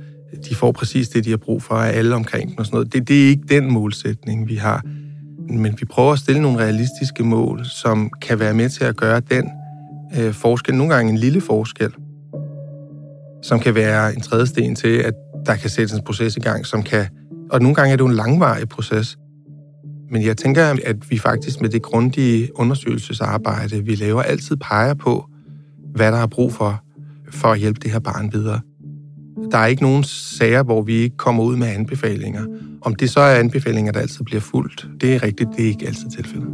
de 0.49 0.55
får 0.55 0.71
præcis 0.71 1.09
det, 1.09 1.25
de 1.25 1.29
har 1.29 1.37
brug 1.37 1.63
for 1.63 1.75
af 1.75 1.97
alle 1.97 2.15
omkring 2.15 2.49
dem 2.49 2.57
og 2.57 2.65
sådan 2.65 2.75
noget. 2.75 2.93
Det, 2.93 3.07
det 3.07 3.23
er 3.23 3.27
ikke 3.27 3.43
den 3.49 3.71
målsætning, 3.71 4.47
vi 4.47 4.55
har. 4.55 4.81
Men 5.49 5.75
vi 5.79 5.85
prøver 5.85 6.11
at 6.11 6.19
stille 6.19 6.41
nogle 6.41 6.57
realistiske 6.57 7.23
mål, 7.23 7.65
som 7.65 8.11
kan 8.21 8.39
være 8.39 8.53
med 8.53 8.69
til 8.69 8.83
at 8.83 8.95
gøre 8.95 9.19
den 9.19 9.49
øh, 10.17 10.33
forskel, 10.33 10.75
nogle 10.75 10.95
gange 10.95 11.11
en 11.11 11.17
lille 11.17 11.41
forskel, 11.41 11.91
som 13.41 13.59
kan 13.59 13.75
være 13.75 14.15
en 14.15 14.21
tredje 14.21 14.47
sten 14.47 14.75
til, 14.75 14.97
at 14.97 15.13
der 15.45 15.55
kan 15.55 15.69
sættes 15.69 15.97
en 15.97 16.03
proces 16.03 16.37
i 16.37 16.39
gang, 16.39 16.65
som 16.65 16.83
kan... 16.83 17.05
Og 17.51 17.61
nogle 17.61 17.75
gange 17.75 17.91
er 17.91 17.95
det 17.95 18.03
jo 18.03 18.07
en 18.07 18.15
langvarig 18.15 18.69
proces. 18.69 19.17
Men 20.11 20.25
jeg 20.25 20.37
tænker, 20.37 20.75
at 20.85 21.11
vi 21.11 21.17
faktisk 21.17 21.61
med 21.61 21.69
det 21.69 21.81
grundige 21.81 22.59
undersøgelsesarbejde, 22.59 23.85
vi 23.85 23.95
laver, 23.95 24.21
altid 24.21 24.55
peger 24.55 24.93
på, 24.93 25.25
hvad 25.95 26.11
der 26.11 26.17
er 26.17 26.27
brug 26.27 26.53
for, 26.53 26.83
for 27.31 27.47
at 27.47 27.59
hjælpe 27.59 27.79
det 27.79 27.91
her 27.91 27.99
barn 27.99 28.33
videre. 28.33 28.59
Der 29.53 29.59
er 29.59 29.65
ikke 29.65 29.83
nogen 29.83 30.03
sager, 30.03 30.63
hvor 30.63 30.81
vi 30.81 30.93
ikke 30.93 31.17
kommer 31.17 31.43
ud 31.43 31.55
med 31.55 31.67
anbefalinger. 31.67 32.45
Om 32.81 32.95
det 32.95 33.09
så 33.09 33.19
er 33.19 33.39
anbefalinger, 33.39 33.91
der 33.91 33.99
altid 33.99 34.25
bliver 34.25 34.41
fuldt, 34.41 34.87
det 35.01 35.15
er 35.15 35.23
rigtigt, 35.23 35.49
det 35.57 35.63
er 35.63 35.67
ikke 35.67 35.87
altid 35.87 36.09
tilfældet. 36.09 36.49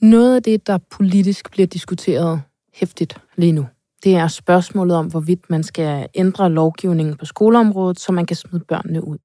Noget 0.00 0.36
af 0.36 0.42
det, 0.42 0.66
der 0.66 0.78
politisk 0.90 1.50
bliver 1.50 1.66
diskuteret 1.66 2.42
hæftigt 2.74 3.20
lige 3.36 3.52
nu, 3.52 3.66
det 4.04 4.14
er 4.14 4.28
spørgsmålet 4.28 4.96
om, 4.96 5.06
hvorvidt 5.06 5.50
man 5.50 5.62
skal 5.62 6.06
ændre 6.14 6.50
lovgivningen 6.50 7.16
på 7.16 7.24
skoleområdet, 7.24 8.00
så 8.00 8.12
man 8.12 8.26
kan 8.26 8.36
smide 8.36 8.64
børnene 8.68 9.04
ud. 9.04 9.18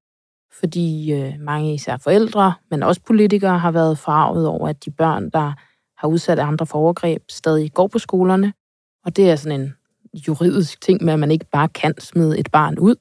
Fordi 0.60 1.12
øh, 1.12 1.32
mange 1.40 1.74
især 1.74 1.96
forældre, 1.96 2.54
men 2.70 2.82
også 2.82 3.00
politikere, 3.06 3.58
har 3.58 3.70
været 3.70 3.98
farvet 3.98 4.46
over, 4.46 4.68
at 4.68 4.84
de 4.84 4.90
børn, 4.90 5.30
der 5.30 5.52
har 6.00 6.08
udsat 6.08 6.38
andre 6.38 6.66
for 6.66 6.78
overgreb, 6.78 7.22
stadig 7.30 7.72
går 7.72 7.86
på 7.86 7.98
skolerne. 7.98 8.52
Og 9.04 9.16
det 9.16 9.30
er 9.30 9.36
sådan 9.36 9.60
en 9.60 9.74
juridisk 10.28 10.80
ting 10.80 11.04
med, 11.04 11.12
at 11.12 11.18
man 11.18 11.30
ikke 11.30 11.46
bare 11.52 11.68
kan 11.68 11.94
smide 11.98 12.38
et 12.38 12.48
barn 12.52 12.78
ud. 12.78 12.94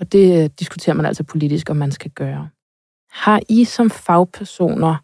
Og 0.00 0.12
det 0.12 0.44
øh, 0.44 0.50
diskuterer 0.58 0.96
man 0.96 1.06
altså 1.06 1.24
politisk, 1.24 1.70
om 1.70 1.76
man 1.76 1.92
skal 1.92 2.10
gøre. 2.10 2.48
Har 3.10 3.40
I 3.48 3.64
som 3.64 3.90
fagpersoner 3.90 4.96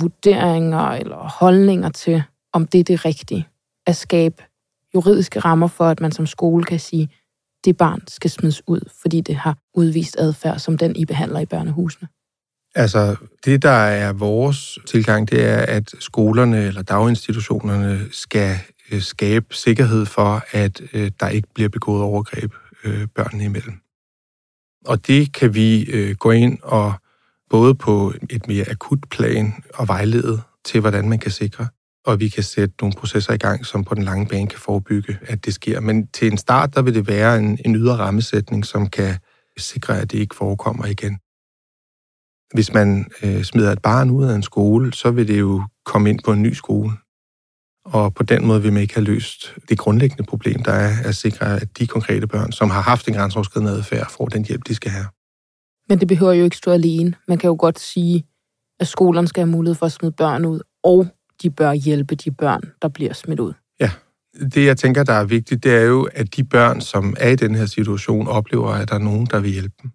vurderinger 0.00 0.88
eller 0.88 1.16
holdninger 1.16 1.88
til, 1.88 2.22
om 2.52 2.66
det 2.66 2.80
er 2.80 2.84
det 2.84 3.04
rigtige 3.04 3.48
at 3.86 3.96
skabe 3.96 4.42
juridiske 4.94 5.40
rammer 5.40 5.66
for, 5.66 5.84
at 5.84 6.00
man 6.00 6.12
som 6.12 6.26
skole 6.26 6.64
kan 6.64 6.80
sige, 6.80 7.08
det 7.64 7.76
barn 7.76 8.00
skal 8.08 8.30
smides 8.30 8.62
ud, 8.66 8.80
fordi 9.00 9.20
det 9.20 9.36
har 9.36 9.56
udvist 9.74 10.16
adfærd, 10.18 10.58
som 10.58 10.78
den 10.78 10.96
I 10.96 11.04
behandler 11.04 11.40
i 11.40 11.46
børnehusene? 11.46 12.08
Altså, 12.74 13.16
det 13.44 13.62
der 13.62 13.70
er 13.70 14.12
vores 14.12 14.78
tilgang, 14.86 15.30
det 15.30 15.44
er, 15.44 15.58
at 15.58 15.94
skolerne 15.98 16.66
eller 16.66 16.82
daginstitutionerne 16.82 18.00
skal 18.12 18.56
øh, 18.92 19.02
skabe 19.02 19.46
sikkerhed 19.54 20.06
for, 20.06 20.44
at 20.50 20.80
øh, 20.92 21.10
der 21.20 21.28
ikke 21.28 21.48
bliver 21.54 21.68
begået 21.68 22.02
overgreb 22.02 22.52
øh, 22.84 23.06
børnene 23.14 23.44
imellem. 23.44 23.80
Og 24.86 25.06
det 25.06 25.32
kan 25.32 25.54
vi 25.54 25.84
øh, 25.84 26.16
gå 26.16 26.30
ind 26.30 26.58
og 26.62 26.92
både 27.50 27.74
på 27.74 28.12
et 28.30 28.48
mere 28.48 28.70
akut 28.70 28.98
plan 29.10 29.52
og 29.74 29.88
vejlede 29.88 30.40
til, 30.64 30.80
hvordan 30.80 31.08
man 31.08 31.18
kan 31.18 31.30
sikre, 31.30 31.68
og 32.06 32.20
vi 32.20 32.28
kan 32.28 32.42
sætte 32.42 32.74
nogle 32.80 32.94
processer 32.98 33.32
i 33.32 33.36
gang, 33.36 33.66
som 33.66 33.84
på 33.84 33.94
den 33.94 34.02
lange 34.02 34.26
bane 34.26 34.48
kan 34.48 34.58
forebygge, 34.58 35.18
at 35.22 35.44
det 35.44 35.54
sker. 35.54 35.80
Men 35.80 36.06
til 36.06 36.32
en 36.32 36.38
start, 36.38 36.74
der 36.74 36.82
vil 36.82 36.94
det 36.94 37.06
være 37.06 37.38
en, 37.38 37.58
en 37.64 37.76
ydre 37.76 37.96
rammesætning, 37.96 38.66
som 38.66 38.86
kan 38.86 39.18
sikre, 39.58 40.00
at 40.00 40.12
det 40.12 40.18
ikke 40.18 40.34
forekommer 40.34 40.86
igen. 40.86 41.18
Hvis 42.54 42.72
man 42.72 43.10
øh, 43.22 43.42
smider 43.42 43.72
et 43.72 43.82
barn 43.82 44.10
ud 44.10 44.24
af 44.24 44.34
en 44.34 44.42
skole, 44.42 44.92
så 44.92 45.10
vil 45.10 45.28
det 45.28 45.38
jo 45.38 45.62
komme 45.84 46.10
ind 46.10 46.20
på 46.24 46.32
en 46.32 46.42
ny 46.42 46.52
skole. 46.52 46.92
Og 47.92 48.14
på 48.14 48.22
den 48.22 48.46
måde 48.46 48.62
vil 48.62 48.72
man 48.72 48.82
ikke 48.82 48.94
have 48.94 49.04
løst 49.04 49.54
det 49.68 49.78
grundlæggende 49.78 50.22
problem, 50.22 50.62
der 50.62 50.72
er 50.72 50.92
at 51.04 51.16
sikre, 51.16 51.60
at 51.60 51.78
de 51.78 51.86
konkrete 51.86 52.26
børn, 52.26 52.52
som 52.52 52.70
har 52.70 52.80
haft 52.80 53.08
en 53.08 53.14
grænseoverskridende 53.14 53.72
adfærd, 53.72 54.10
får 54.10 54.26
den 54.26 54.44
hjælp, 54.44 54.66
de 54.68 54.74
skal 54.74 54.90
have. 54.90 55.06
Men 55.88 56.00
det 56.00 56.08
behøver 56.08 56.32
jo 56.32 56.44
ikke 56.44 56.56
stå 56.56 56.70
alene. 56.70 57.14
Man 57.28 57.38
kan 57.38 57.48
jo 57.48 57.56
godt 57.58 57.78
sige, 57.78 58.24
at 58.80 58.88
skolerne 58.88 59.28
skal 59.28 59.40
have 59.40 59.50
mulighed 59.50 59.74
for 59.74 59.86
at 59.86 59.92
smide 59.92 60.12
børn 60.12 60.44
ud, 60.44 60.60
og 60.82 61.06
de 61.42 61.50
bør 61.50 61.72
hjælpe 61.72 62.14
de 62.14 62.30
børn, 62.30 62.62
der 62.82 62.88
bliver 62.88 63.12
smidt 63.12 63.40
ud. 63.40 63.52
Ja, 63.80 63.90
det 64.54 64.66
jeg 64.66 64.76
tænker, 64.76 65.04
der 65.04 65.12
er 65.12 65.24
vigtigt, 65.24 65.64
det 65.64 65.74
er 65.74 65.82
jo, 65.82 66.08
at 66.14 66.36
de 66.36 66.44
børn, 66.44 66.80
som 66.80 67.14
er 67.20 67.28
i 67.28 67.36
den 67.36 67.54
her 67.54 67.66
situation, 67.66 68.28
oplever, 68.28 68.68
at 68.68 68.88
der 68.88 68.94
er 68.94 68.98
nogen, 68.98 69.26
der 69.26 69.40
vil 69.40 69.50
hjælpe 69.50 69.74
dem. 69.82 69.90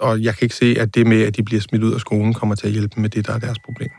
Og 0.00 0.22
jeg 0.22 0.34
kan 0.34 0.46
ikke 0.46 0.54
se, 0.54 0.76
at 0.78 0.94
det 0.94 1.06
med, 1.06 1.22
at 1.22 1.36
de 1.36 1.42
bliver 1.42 1.60
smidt 1.60 1.82
ud 1.82 1.94
af 1.94 2.00
skolen, 2.00 2.34
kommer 2.34 2.54
til 2.54 2.66
at 2.66 2.72
hjælpe 2.72 3.00
med 3.00 3.10
det, 3.10 3.26
der 3.26 3.32
er 3.32 3.38
deres 3.38 3.58
problem. 3.64 3.90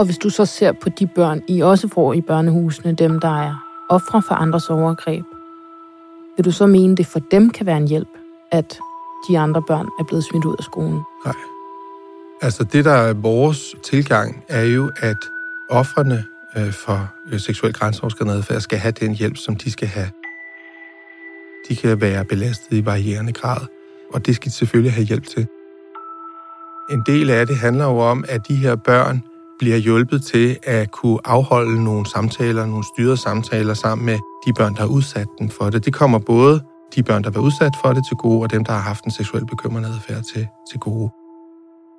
Og 0.00 0.06
hvis 0.06 0.18
du 0.18 0.30
så 0.30 0.44
ser 0.44 0.72
på 0.72 0.88
de 0.88 1.06
børn, 1.06 1.42
I 1.48 1.60
også 1.60 1.88
får 1.88 2.12
i 2.12 2.20
børnehusene, 2.20 2.92
dem 2.92 3.20
der 3.20 3.42
er 3.42 3.54
ofre 3.88 4.22
for 4.22 4.34
andres 4.34 4.70
overgreb, 4.70 5.24
vil 6.36 6.44
du 6.44 6.52
så 6.52 6.66
mene, 6.66 6.96
det 6.96 7.06
for 7.06 7.18
dem 7.18 7.50
kan 7.50 7.66
være 7.66 7.76
en 7.76 7.88
hjælp, 7.88 8.08
at 8.52 8.78
de 9.28 9.38
andre 9.38 9.62
børn 9.62 9.86
er 9.98 10.04
blevet 10.04 10.24
smidt 10.24 10.44
ud 10.44 10.54
af 10.58 10.64
skolen? 10.64 11.00
Nej. 11.24 11.34
Altså 12.42 12.64
det, 12.64 12.84
der 12.84 12.92
er 12.92 13.14
vores 13.14 13.74
tilgang, 13.82 14.44
er 14.48 14.62
jo, 14.62 14.90
at 14.96 15.16
offrene 15.70 16.24
øh, 16.56 16.72
for 16.72 17.08
øh, 17.32 17.40
seksuel 17.40 17.72
grænseoverskridende 17.72 18.36
adfærd 18.36 18.60
skal 18.60 18.78
have 18.78 18.92
den 18.92 19.14
hjælp, 19.14 19.36
som 19.36 19.56
de 19.56 19.70
skal 19.70 19.88
have. 19.88 20.10
De 21.68 21.76
kan 21.76 22.00
være 22.00 22.24
belastet 22.24 22.76
i 22.76 22.84
varierende 22.84 23.32
grad, 23.32 23.66
og 24.14 24.26
det 24.26 24.36
skal 24.36 24.50
de 24.50 24.54
selvfølgelig 24.54 24.92
have 24.92 25.06
hjælp 25.06 25.26
til. 25.26 25.46
En 26.90 27.02
del 27.06 27.30
af 27.30 27.46
det 27.46 27.56
handler 27.56 27.84
jo 27.84 27.98
om, 27.98 28.24
at 28.28 28.48
de 28.48 28.56
her 28.56 28.76
børn 28.76 29.22
bliver 29.60 29.76
hjulpet 29.76 30.24
til 30.24 30.58
at 30.62 30.90
kunne 30.90 31.18
afholde 31.24 31.84
nogle 31.84 32.06
samtaler, 32.06 32.66
nogle 32.66 32.84
styrede 32.94 33.16
samtaler 33.16 33.74
sammen 33.74 34.06
med 34.06 34.18
de 34.46 34.52
børn, 34.52 34.74
der 34.74 34.80
har 34.80 34.86
udsat 34.86 35.26
dem 35.38 35.48
for 35.48 35.70
det. 35.70 35.84
Det 35.84 35.94
kommer 35.94 36.18
både 36.18 36.60
de 36.94 37.02
børn, 37.02 37.24
der 37.24 37.30
var 37.30 37.40
udsat 37.40 37.72
for 37.82 37.92
det 37.92 38.02
til 38.08 38.16
gode, 38.16 38.42
og 38.42 38.50
dem, 38.50 38.64
der 38.64 38.72
har 38.72 38.80
haft 38.80 39.04
en 39.04 39.10
seksuel 39.10 39.46
bekymrende 39.46 39.88
adfærd 39.88 40.22
til, 40.34 40.46
til 40.70 40.80
gode. 40.80 41.10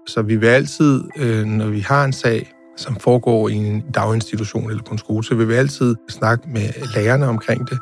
Så 0.07 0.21
vi 0.21 0.35
vil 0.35 0.47
altid, 0.47 1.03
øh, 1.17 1.45
når 1.45 1.67
vi 1.67 1.79
har 1.79 2.05
en 2.05 2.13
sag, 2.13 2.51
som 2.77 2.95
foregår 2.95 3.49
i 3.49 3.53
en 3.53 3.83
daginstitution 3.95 4.69
eller 4.69 4.83
på 4.83 4.91
en 4.91 4.97
skole, 4.97 5.23
så 5.23 5.35
vil 5.35 5.47
vi 5.47 5.53
altid 5.53 5.95
snakke 6.09 6.49
med 6.49 6.69
lærerne 6.95 7.27
omkring 7.27 7.69
det, 7.69 7.79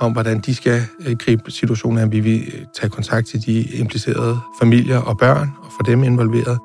om 0.00 0.12
hvordan 0.12 0.40
de 0.40 0.54
skal 0.54 0.82
øh, 1.06 1.16
gribe 1.16 1.50
situationen 1.50 1.98
at 1.98 2.12
Vi 2.12 2.20
vil 2.20 2.52
øh, 2.54 2.64
tage 2.74 2.90
kontakt 2.90 3.26
til 3.26 3.46
de 3.46 3.62
implicerede 3.62 4.38
familier 4.60 4.98
og 4.98 5.18
børn 5.18 5.50
og 5.62 5.70
få 5.72 5.82
dem 5.90 6.04
involveret. 6.04 6.58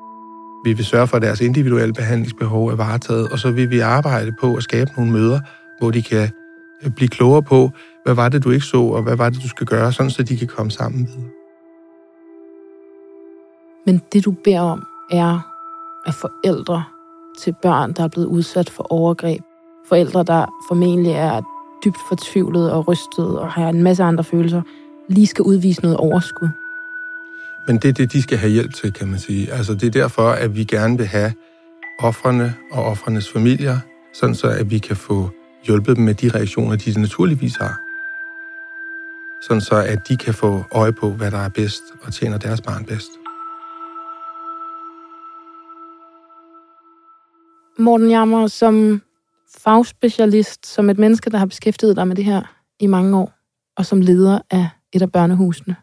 Vi 0.64 0.72
vil 0.72 0.84
sørge 0.84 1.06
for, 1.06 1.16
at 1.16 1.22
deres 1.22 1.40
individuelle 1.40 1.94
behandlingsbehov 1.94 2.68
er 2.68 2.76
varetaget, 2.76 3.28
og 3.32 3.38
så 3.38 3.50
vil 3.50 3.70
vi 3.70 3.78
arbejde 3.78 4.32
på 4.40 4.54
at 4.54 4.62
skabe 4.62 4.90
nogle 4.96 5.12
møder, 5.12 5.40
hvor 5.78 5.90
de 5.90 6.02
kan 6.02 6.28
øh, 6.84 6.90
blive 6.90 7.08
klogere 7.08 7.42
på, 7.42 7.70
hvad 8.04 8.14
var 8.14 8.28
det, 8.28 8.44
du 8.44 8.50
ikke 8.50 8.66
så, 8.66 8.80
og 8.80 9.02
hvad 9.02 9.16
var 9.16 9.30
det, 9.30 9.42
du 9.42 9.48
skal 9.48 9.66
gøre, 9.66 9.92
sådan 9.92 10.10
så 10.10 10.22
de 10.22 10.36
kan 10.36 10.48
komme 10.48 10.70
sammen 10.70 11.06
videre. 11.06 11.30
Men 13.86 14.00
det, 14.12 14.24
du 14.24 14.30
beder 14.44 14.60
om, 14.60 14.86
er, 15.10 15.40
at 16.06 16.14
forældre 16.14 16.84
til 17.38 17.54
børn, 17.62 17.92
der 17.92 18.04
er 18.04 18.08
blevet 18.08 18.26
udsat 18.26 18.70
for 18.70 18.92
overgreb, 18.92 19.42
forældre, 19.88 20.22
der 20.22 20.46
formentlig 20.68 21.12
er 21.12 21.40
dybt 21.84 21.98
fortvivlet 22.08 22.72
og 22.72 22.88
rystet 22.88 23.38
og 23.38 23.52
har 23.52 23.68
en 23.68 23.82
masse 23.82 24.02
andre 24.02 24.24
følelser, 24.24 24.62
lige 25.08 25.26
skal 25.26 25.42
udvise 25.42 25.82
noget 25.82 25.96
overskud. 25.96 26.48
Men 27.66 27.76
det 27.76 27.88
er 27.88 27.92
det, 27.92 28.12
de 28.12 28.22
skal 28.22 28.38
have 28.38 28.52
hjælp 28.52 28.74
til, 28.74 28.92
kan 28.92 29.08
man 29.08 29.18
sige. 29.18 29.52
Altså, 29.52 29.74
det 29.74 29.86
er 29.86 29.90
derfor, 29.90 30.28
at 30.30 30.56
vi 30.56 30.64
gerne 30.64 30.98
vil 30.98 31.06
have 31.06 31.32
offrene 31.98 32.54
og 32.72 32.84
offrenes 32.84 33.32
familier, 33.32 33.78
sådan 34.14 34.34
så 34.34 34.48
at 34.48 34.70
vi 34.70 34.78
kan 34.78 34.96
få 34.96 35.30
hjulpet 35.64 35.96
dem 35.96 36.04
med 36.04 36.14
de 36.14 36.28
reaktioner, 36.28 36.76
de 36.76 37.00
naturligvis 37.00 37.56
har. 37.56 37.80
Sådan 39.42 39.60
så 39.60 39.74
at 39.74 40.08
de 40.08 40.16
kan 40.16 40.34
få 40.34 40.64
øje 40.72 40.92
på, 40.92 41.10
hvad 41.10 41.30
der 41.30 41.38
er 41.38 41.48
bedst 41.48 41.82
og 42.02 42.12
tjener 42.12 42.38
deres 42.38 42.60
barn 42.60 42.84
bedst. 42.84 43.10
Morten 47.78 48.10
Jammer, 48.10 48.46
som 48.46 49.02
fagspecialist, 49.58 50.66
som 50.66 50.90
et 50.90 50.98
menneske, 50.98 51.30
der 51.30 51.38
har 51.38 51.46
beskæftiget 51.46 51.96
dig 51.96 52.08
med 52.08 52.16
det 52.16 52.24
her 52.24 52.42
i 52.80 52.86
mange 52.86 53.16
år, 53.16 53.32
og 53.76 53.86
som 53.86 54.00
leder 54.00 54.38
af 54.50 54.68
et 54.92 55.02
af 55.02 55.12
børnehusene. 55.12 55.76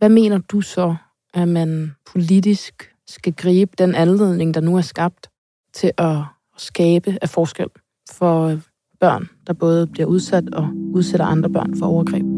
Hvad 0.00 0.08
mener 0.08 0.38
du 0.38 0.60
så, 0.60 0.96
at 1.34 1.48
man 1.48 1.94
politisk 2.12 2.94
skal 3.06 3.32
gribe 3.32 3.72
den 3.78 3.94
anledning, 3.94 4.54
der 4.54 4.60
nu 4.60 4.76
er 4.76 4.80
skabt, 4.80 5.30
til 5.74 5.92
at 5.98 6.16
skabe 6.56 7.18
af 7.22 7.28
forskel 7.28 7.66
for 8.10 8.46
øh, 8.46 8.60
børn, 9.00 9.28
der 9.46 9.52
både 9.52 9.86
bliver 9.86 10.06
udsat 10.06 10.54
og 10.54 10.68
udsætter 10.94 11.26
andre 11.26 11.50
børn 11.50 11.78
for 11.78 11.86
overgreb? 11.86 12.29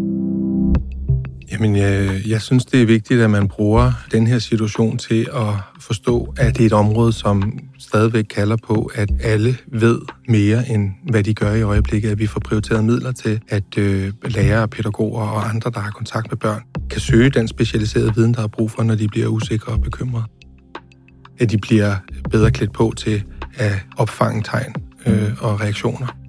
Jamen, 1.52 1.76
jeg, 1.76 2.20
jeg 2.26 2.42
synes, 2.42 2.64
det 2.64 2.82
er 2.82 2.86
vigtigt, 2.86 3.20
at 3.20 3.30
man 3.30 3.48
bruger 3.48 3.92
den 4.12 4.26
her 4.26 4.38
situation 4.38 4.98
til 4.98 5.28
at 5.34 5.54
forstå, 5.80 6.34
at 6.38 6.56
det 6.56 6.62
er 6.62 6.66
et 6.66 6.72
område, 6.72 7.12
som 7.12 7.58
stadigvæk 7.78 8.24
kalder 8.24 8.56
på, 8.56 8.90
at 8.94 9.08
alle 9.22 9.56
ved 9.66 9.98
mere, 10.28 10.68
end 10.68 10.90
hvad 11.10 11.24
de 11.24 11.34
gør 11.34 11.54
i 11.54 11.62
øjeblikket. 11.62 12.10
At 12.10 12.18
vi 12.18 12.26
får 12.26 12.40
prioriteret 12.40 12.84
midler 12.84 13.12
til, 13.12 13.40
at 13.48 13.78
øh, 13.78 14.12
lærere, 14.24 14.68
pædagoger 14.68 15.22
og 15.22 15.48
andre, 15.48 15.70
der 15.70 15.80
har 15.80 15.90
kontakt 15.90 16.30
med 16.30 16.36
børn, 16.38 16.62
kan 16.90 17.00
søge 17.00 17.30
den 17.30 17.48
specialiserede 17.48 18.14
viden, 18.14 18.34
der 18.34 18.42
er 18.42 18.48
brug 18.48 18.70
for, 18.70 18.82
når 18.82 18.94
de 18.94 19.08
bliver 19.08 19.26
usikre 19.26 19.72
og 19.72 19.80
bekymrede. 19.80 20.24
At 21.38 21.50
de 21.50 21.58
bliver 21.58 21.94
bedre 22.30 22.50
klædt 22.50 22.72
på 22.72 22.92
til 22.96 23.24
at 23.56 23.72
opfange 23.96 24.42
tegn 24.42 24.74
øh, 25.06 25.32
og 25.40 25.60
reaktioner 25.60 26.21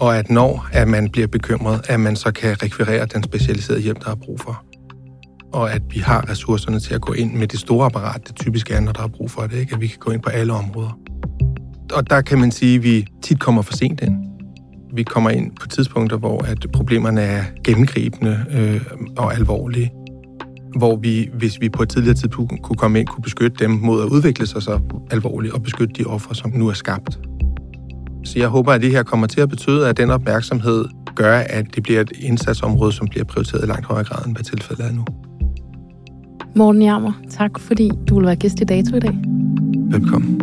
og 0.00 0.18
at 0.18 0.30
når 0.30 0.68
at 0.72 0.88
man 0.88 1.08
bliver 1.08 1.26
bekymret, 1.26 1.80
at 1.88 2.00
man 2.00 2.16
så 2.16 2.32
kan 2.32 2.62
rekvirere 2.62 3.06
den 3.06 3.22
specialiserede 3.22 3.80
hjælp, 3.82 4.04
der 4.04 4.10
er 4.10 4.14
brug 4.14 4.40
for. 4.40 4.64
Og 5.52 5.72
at 5.72 5.82
vi 5.90 5.98
har 5.98 6.30
ressourcerne 6.30 6.80
til 6.80 6.94
at 6.94 7.00
gå 7.00 7.12
ind 7.12 7.34
med 7.34 7.46
det 7.46 7.60
store 7.60 7.86
apparat, 7.86 8.28
det 8.28 8.36
typisk 8.36 8.70
er, 8.70 8.80
når 8.80 8.92
der 8.92 9.02
er 9.02 9.08
brug 9.08 9.30
for 9.30 9.42
det, 9.42 9.58
ikke? 9.58 9.74
at 9.74 9.80
vi 9.80 9.86
kan 9.86 9.98
gå 9.98 10.10
ind 10.10 10.22
på 10.22 10.30
alle 10.30 10.52
områder. 10.52 10.98
og 11.94 12.10
der 12.10 12.20
kan 12.20 12.38
man 12.38 12.50
sige, 12.50 12.76
at 12.76 12.82
vi 12.82 13.06
tit 13.22 13.40
kommer 13.40 13.62
for 13.62 13.72
sent 13.72 14.00
ind. 14.00 14.16
Vi 14.94 15.02
kommer 15.02 15.30
ind 15.30 15.56
på 15.60 15.66
tidspunkter, 15.66 16.16
hvor 16.16 16.42
at 16.44 16.66
problemerne 16.72 17.20
er 17.20 17.44
gennemgribende 17.64 18.44
øh, 18.52 18.80
og 19.16 19.34
alvorlige. 19.34 19.92
Hvor 20.76 20.96
vi, 20.96 21.30
hvis 21.34 21.60
vi 21.60 21.68
på 21.68 21.82
et 21.82 21.88
tidligere 21.88 22.14
tidspunkt 22.14 22.62
kunne 22.62 22.76
komme 22.76 23.00
ind, 23.00 23.06
kunne 23.06 23.22
beskytte 23.22 23.64
dem 23.64 23.70
mod 23.70 24.02
at 24.02 24.08
udvikle 24.08 24.46
sig 24.46 24.62
så 24.62 24.80
alvorligt 25.10 25.54
og 25.54 25.62
beskytte 25.62 25.94
de 25.94 26.04
ofre, 26.04 26.34
som 26.34 26.50
nu 26.50 26.68
er 26.68 26.72
skabt. 26.72 27.18
Så 28.24 28.38
jeg 28.38 28.48
håber, 28.48 28.72
at 28.72 28.82
det 28.82 28.90
her 28.90 29.02
kommer 29.02 29.26
til 29.26 29.40
at 29.40 29.48
betyde, 29.48 29.88
at 29.88 29.96
den 29.96 30.10
opmærksomhed 30.10 30.84
gør, 31.14 31.38
at 31.38 31.64
det 31.74 31.82
bliver 31.82 32.00
et 32.00 32.12
indsatsområde, 32.20 32.92
som 32.92 33.08
bliver 33.08 33.24
prioriteret 33.24 33.64
i 33.64 33.66
langt 33.66 33.86
højere 33.86 34.04
grad, 34.04 34.26
end 34.26 34.34
hvad 34.34 34.44
tilfældet 34.44 34.86
er 34.86 34.92
nu. 34.92 35.04
Morten 36.54 36.82
Jammer, 36.82 37.12
tak 37.30 37.58
fordi 37.58 37.90
du 38.08 38.14
vil 38.14 38.26
være 38.26 38.36
gæst 38.36 38.60
i 38.60 38.64
Dato 38.64 38.96
i 38.96 39.00
dag. 39.00 39.18
Velkommen. 39.90 40.40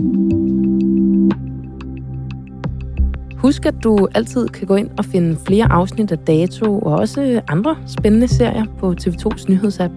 Husk, 3.38 3.66
at 3.66 3.76
du 3.84 4.08
altid 4.16 4.48
kan 4.48 4.68
gå 4.68 4.76
ind 4.76 4.90
og 4.98 5.06
finde 5.06 5.38
flere 5.48 5.72
afsnit 5.72 6.12
af 6.12 6.18
Dato 6.18 6.80
og 6.80 6.96
også 6.96 7.42
andre 7.48 7.76
spændende 7.86 8.28
serier 8.28 8.66
på 8.80 8.96
TV2's 9.02 9.46
nyhedsapp. 9.50 9.94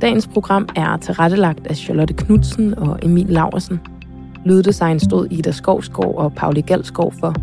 Dagens 0.00 0.26
program 0.26 0.68
er 0.76 0.96
tilrettelagt 0.96 1.66
af 1.66 1.76
Charlotte 1.76 2.14
Knudsen 2.14 2.78
og 2.78 2.98
Emil 3.02 3.26
Laversen. 3.26 3.80
Lyddesign 4.48 5.00
stod 5.00 5.26
Ida 5.30 5.52
Skovskov 5.52 6.18
og 6.18 6.34
Pauli 6.34 6.60
Galskov 6.60 7.14
for. 7.20 7.34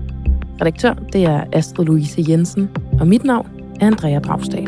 Redaktør, 0.61 0.93
det 0.93 1.23
er 1.23 1.43
Astrid 1.53 1.85
Louise 1.85 2.25
Jensen, 2.29 2.69
og 2.99 3.07
mit 3.07 3.23
navn 3.23 3.47
er 3.79 3.87
Andrea 3.87 4.19
Dragstad. 4.19 4.65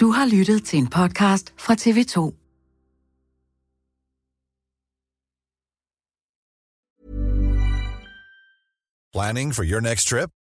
Du 0.00 0.10
har 0.10 0.36
lyttet 0.36 0.64
til 0.64 0.78
en 0.78 0.86
podcast 0.86 1.54
fra 1.58 1.74
TV2. 1.74 2.32
Planning 9.12 9.54
for 9.54 9.64
your 9.64 9.80
next 9.80 10.08
trip? 10.08 10.41